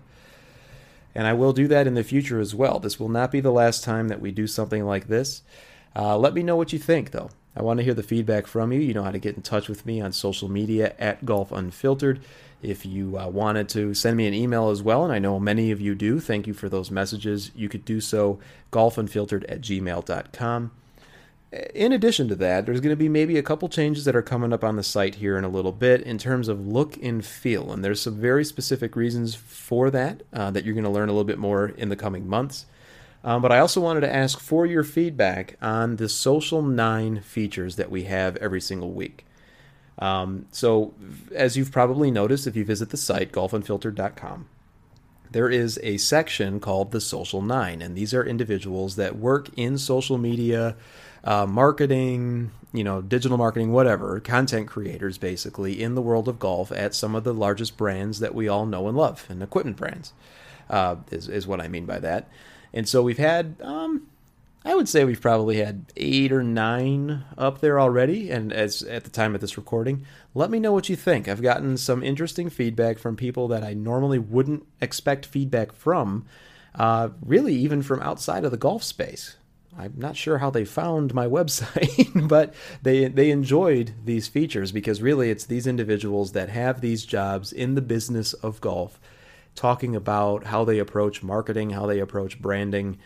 and 1.16 1.28
I 1.28 1.34
will 1.34 1.54
do 1.54 1.68
that 1.68 1.88
in 1.88 1.94
the 1.94 2.04
future 2.04 2.40
as 2.40 2.56
well. 2.56 2.80
This 2.80 3.00
will 3.00 3.10
not 3.10 3.32
be 3.32 3.40
the 3.40 3.52
last 3.52 3.84
time 3.84 4.08
that 4.08 4.22
we 4.22 4.32
do 4.32 4.48
something 4.48 4.86
like 4.86 5.08
this. 5.08 5.44
Uh, 5.96 6.18
let 6.18 6.34
me 6.34 6.42
know 6.42 6.56
what 6.56 6.74
you 6.74 6.80
think, 6.80 7.12
though. 7.12 7.30
I 7.56 7.62
want 7.62 7.78
to 7.78 7.84
hear 7.84 7.94
the 7.94 8.02
feedback 8.02 8.48
from 8.48 8.72
you. 8.72 8.80
You 8.80 8.96
know 8.96 9.04
how 9.04 9.12
to 9.12 9.20
get 9.20 9.36
in 9.36 9.44
touch 9.44 9.70
with 9.70 9.86
me 9.86 10.02
on 10.02 10.12
social 10.12 10.50
media 10.50 10.96
at 10.98 11.24
Golf 11.24 11.52
Unfiltered. 11.52 12.22
If 12.64 12.86
you 12.86 13.20
uh, 13.20 13.28
wanted 13.28 13.70
to 13.70 13.94
send 13.94 14.18
me 14.18 14.28
an 14.28 14.34
email 14.34 14.70
as 14.70 14.82
well, 14.82 15.04
and 15.04 15.14
I 15.14 15.20
know 15.20 15.40
many 15.40 15.72
of 15.72 15.82
you 15.82 15.96
do, 15.96 16.20
thank 16.20 16.48
you 16.48 16.54
for 16.54 16.70
those 16.70 16.90
messages. 16.90 17.52
You 17.56 17.70
could 17.70 17.86
do 17.86 18.02
so 18.02 18.40
golfunfiltered 18.72 19.46
at 19.50 19.62
gmail.com 19.62 20.72
in 21.76 21.92
addition 21.92 22.28
to 22.30 22.36
that, 22.36 22.66
there's 22.66 22.82
going 22.82 22.92
to 22.92 22.96
be 22.96 23.10
maybe 23.10 23.38
a 23.38 23.44
couple 23.44 23.70
changes 23.70 24.06
that 24.06 24.16
are 24.16 24.24
coming 24.24 24.52
up 24.52 24.64
on 24.64 24.76
the 24.76 24.84
site 24.84 25.16
here 25.16 25.38
in 25.38 25.44
a 25.44 25.50
little 25.50 25.72
bit 25.72 26.02
in 26.02 26.18
terms 26.18 26.48
of 26.48 26.68
look 26.68 26.98
and 26.98 27.24
feel. 27.24 27.72
And 27.72 27.84
there's 27.84 28.02
some 28.02 28.20
very 28.20 28.44
specific 28.44 28.96
reasons 28.96 29.36
for 29.36 29.92
that 29.92 30.24
uh, 30.34 30.50
that 30.52 30.66
you're 30.66 30.74
going 30.74 30.84
to 30.84 30.90
learn 30.90 31.10
a 31.10 31.12
little 31.12 31.24
bit 31.24 31.38
more 31.38 31.70
in 31.70 31.90
the 31.90 31.96
coming 31.96 32.28
months. 32.28 32.66
Um, 33.24 33.42
but 33.42 33.52
I 33.52 33.60
also 33.60 33.80
wanted 33.80 34.02
to 34.02 34.14
ask 34.14 34.40
for 34.40 34.66
your 34.66 34.84
feedback 34.84 35.56
on 35.62 35.98
the 35.98 36.10
Social 36.10 36.62
9 36.62 37.22
features 37.22 37.76
that 37.76 37.92
we 37.92 38.04
have 38.04 38.36
every 38.38 38.60
single 38.60 38.92
week. 38.92 39.26
Um, 40.00 40.48
so, 40.52 40.94
as 41.34 41.56
you've 41.56 41.72
probably 41.72 42.10
noticed 42.12 42.48
if 42.48 42.56
you 42.56 42.66
visit 42.66 42.90
the 42.90 42.98
site, 42.98 43.32
golfunfiltered.com, 43.32 44.48
there 45.32 45.50
is 45.50 45.80
a 45.84 45.98
section 45.98 46.60
called 46.60 46.92
the 46.92 47.02
Social 47.02 47.42
9. 47.42 47.82
And 47.82 47.96
these 47.96 48.14
are 48.14 48.26
individuals 48.26 48.96
that 48.96 49.18
work 49.18 49.50
in 49.58 49.78
social 49.78 50.18
media 50.18 50.76
uh, 51.24 51.46
marketing, 51.46 52.52
you 52.72 52.84
know, 52.84 53.02
digital 53.02 53.38
marketing, 53.38 53.72
whatever, 53.72 54.20
content 54.20 54.68
creators 54.68 55.18
basically 55.18 55.82
in 55.82 55.96
the 55.96 56.02
world 56.02 56.28
of 56.28 56.40
golf 56.40 56.72
at 56.72 56.94
some 56.94 57.16
of 57.16 57.24
the 57.24 57.34
largest 57.34 57.78
brands 57.78 58.20
that 58.20 58.36
we 58.36 58.48
all 58.48 58.66
know 58.66 58.88
and 58.88 58.98
love, 58.98 59.26
and 59.30 59.42
equipment 59.42 59.78
brands 59.78 60.14
uh, 60.70 60.98
is, 61.12 61.28
is 61.28 61.48
what 61.48 61.62
I 61.62 61.68
mean 61.68 61.86
by 61.86 62.00
that. 62.00 62.30
And 62.74 62.88
so 62.88 63.02
we've 63.02 63.18
had, 63.18 63.56
um, 63.62 64.08
I 64.66 64.76
would 64.76 64.88
say 64.88 65.04
we've 65.04 65.22
probably 65.22 65.58
had 65.58 65.92
eight 65.98 66.32
or 66.32 66.44
nine 66.44 67.26
up 67.38 67.60
there 67.60 67.80
already. 67.80 68.32
And 68.32 68.54
as 68.54 68.82
at 68.84 69.04
the 69.04 69.10
time 69.10 69.36
of 69.36 69.42
this 69.42 69.58
recording, 69.58 70.06
let 70.34 70.50
me 70.50 70.60
know 70.60 70.72
what 70.72 70.88
you 70.88 70.96
think. 70.96 71.28
I've 71.28 71.42
gotten 71.42 71.76
some 71.78 72.02
interesting 72.02 72.50
feedback 72.50 72.98
from 72.98 73.18
people 73.18 73.50
that 73.50 73.64
I 73.64 73.74
normally 73.74 74.20
wouldn't 74.20 74.66
expect 74.80 75.26
feedback 75.26 75.74
from, 75.74 76.26
uh, 76.76 77.10
really 77.22 77.56
even 77.56 77.82
from 77.82 78.02
outside 78.02 78.46
of 78.46 78.52
the 78.52 78.58
golf 78.58 78.84
space. 78.84 79.36
I'm 79.78 79.94
not 79.98 80.16
sure 80.16 80.38
how 80.38 80.50
they 80.50 80.66
found 80.66 81.14
my 81.14 81.26
website, 81.28 82.28
but 82.30 82.54
they 82.82 83.08
they 83.08 83.32
enjoyed 83.32 83.94
these 84.06 84.28
features 84.28 84.72
because 84.72 85.02
really 85.02 85.30
it's 85.30 85.46
these 85.46 85.68
individuals 85.68 86.32
that 86.34 86.50
have 86.50 86.80
these 86.80 87.06
jobs 87.06 87.52
in 87.52 87.76
the 87.76 87.82
business 87.82 88.34
of 88.34 88.62
golf, 88.62 89.00
talking 89.56 89.96
about 89.96 90.46
how 90.46 90.64
they 90.64 90.80
approach 90.80 91.24
marketing, 91.24 91.72
how 91.72 91.86
they 91.86 92.00
approach 92.00 92.42
branding, 92.42 92.98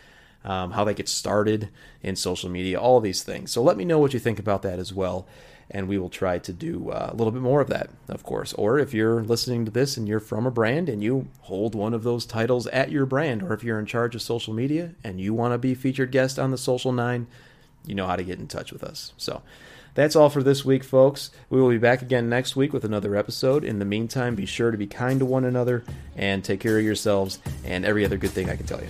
um, 0.48 0.72
how 0.72 0.84
they 0.84 0.96
get 0.96 1.08
started 1.08 1.70
in 2.02 2.16
social 2.16 2.50
media, 2.50 2.80
all 2.80 3.00
these 3.00 3.22
things. 3.22 3.52
So 3.52 3.62
let 3.62 3.78
me 3.78 3.86
know 3.86 4.00
what 4.00 4.14
you 4.14 4.20
think 4.20 4.40
about 4.40 4.64
that 4.64 4.80
as 4.80 4.92
well 4.92 5.28
and 5.70 5.88
we 5.88 5.98
will 5.98 6.10
try 6.10 6.40
to 6.40 6.54
do 6.54 6.90
uh, 6.92 7.10
a 7.12 7.16
little 7.16 7.32
bit 7.32 7.42
more 7.42 7.62
of 7.62 7.68
that, 7.68 7.90
of 8.08 8.24
course. 8.24 8.54
Or 8.54 8.80
if 8.80 8.94
you're 8.94 9.24
listening 9.24 9.66
to 9.66 9.72
this 9.72 9.98
and 9.98 10.08
you're 10.08 10.20
from 10.20 10.46
a 10.46 10.52
brand 10.52 10.88
and 10.88 11.04
you 11.04 11.28
hold 11.42 11.76
one 11.76 11.94
of 11.94 12.04
those 12.04 12.26
titles 12.26 12.68
at 12.68 12.92
your 12.92 13.06
brand, 13.06 13.44
or 13.44 13.54
if 13.54 13.64
you're 13.64 13.80
in 13.80 13.86
charge 13.86 14.16
of 14.16 14.22
social 14.22 14.54
media 14.54 14.92
and 15.04 15.20
you 15.20 15.34
want 15.34 15.54
to 15.54 15.58
be 15.58 15.76
featured 15.76 16.12
guest 16.12 16.40
on 16.40 16.52
the 16.52 16.58
Social 16.58 16.94
Nine, 16.94 17.28
you 17.86 17.96
know 17.96 18.08
how 18.08 18.16
to 18.16 18.24
get 18.24 18.40
in 18.40 18.48
touch 18.48 18.72
with 18.72 18.84
us. 18.84 19.14
So 19.18 19.42
that's 19.94 20.16
all 20.16 20.30
for 20.30 20.44
this 20.44 20.64
week, 20.64 20.84
folks. 20.84 21.32
We 21.50 21.60
will 21.60 21.70
be 21.70 21.78
back 21.78 22.02
again 22.02 22.30
next 22.30 22.56
week 22.56 22.72
with 22.72 22.86
another 22.86 23.16
episode. 23.16 23.66
In 23.66 23.80
the 23.80 23.86
meantime, 23.86 24.36
be 24.36 24.46
sure 24.46 24.72
to 24.72 24.78
be 24.78 24.88
kind 24.88 25.20
to 25.20 25.26
one 25.26 25.44
another 25.44 25.84
and 26.16 26.44
take 26.44 26.62
care 26.62 26.78
of 26.78 26.86
yourselves 26.86 27.40
and 27.66 27.84
every 27.84 28.06
other 28.06 28.18
good 28.18 28.32
thing 28.32 28.50
I 28.50 28.56
can 28.56 28.66
tell 28.66 28.80
you. 28.82 28.90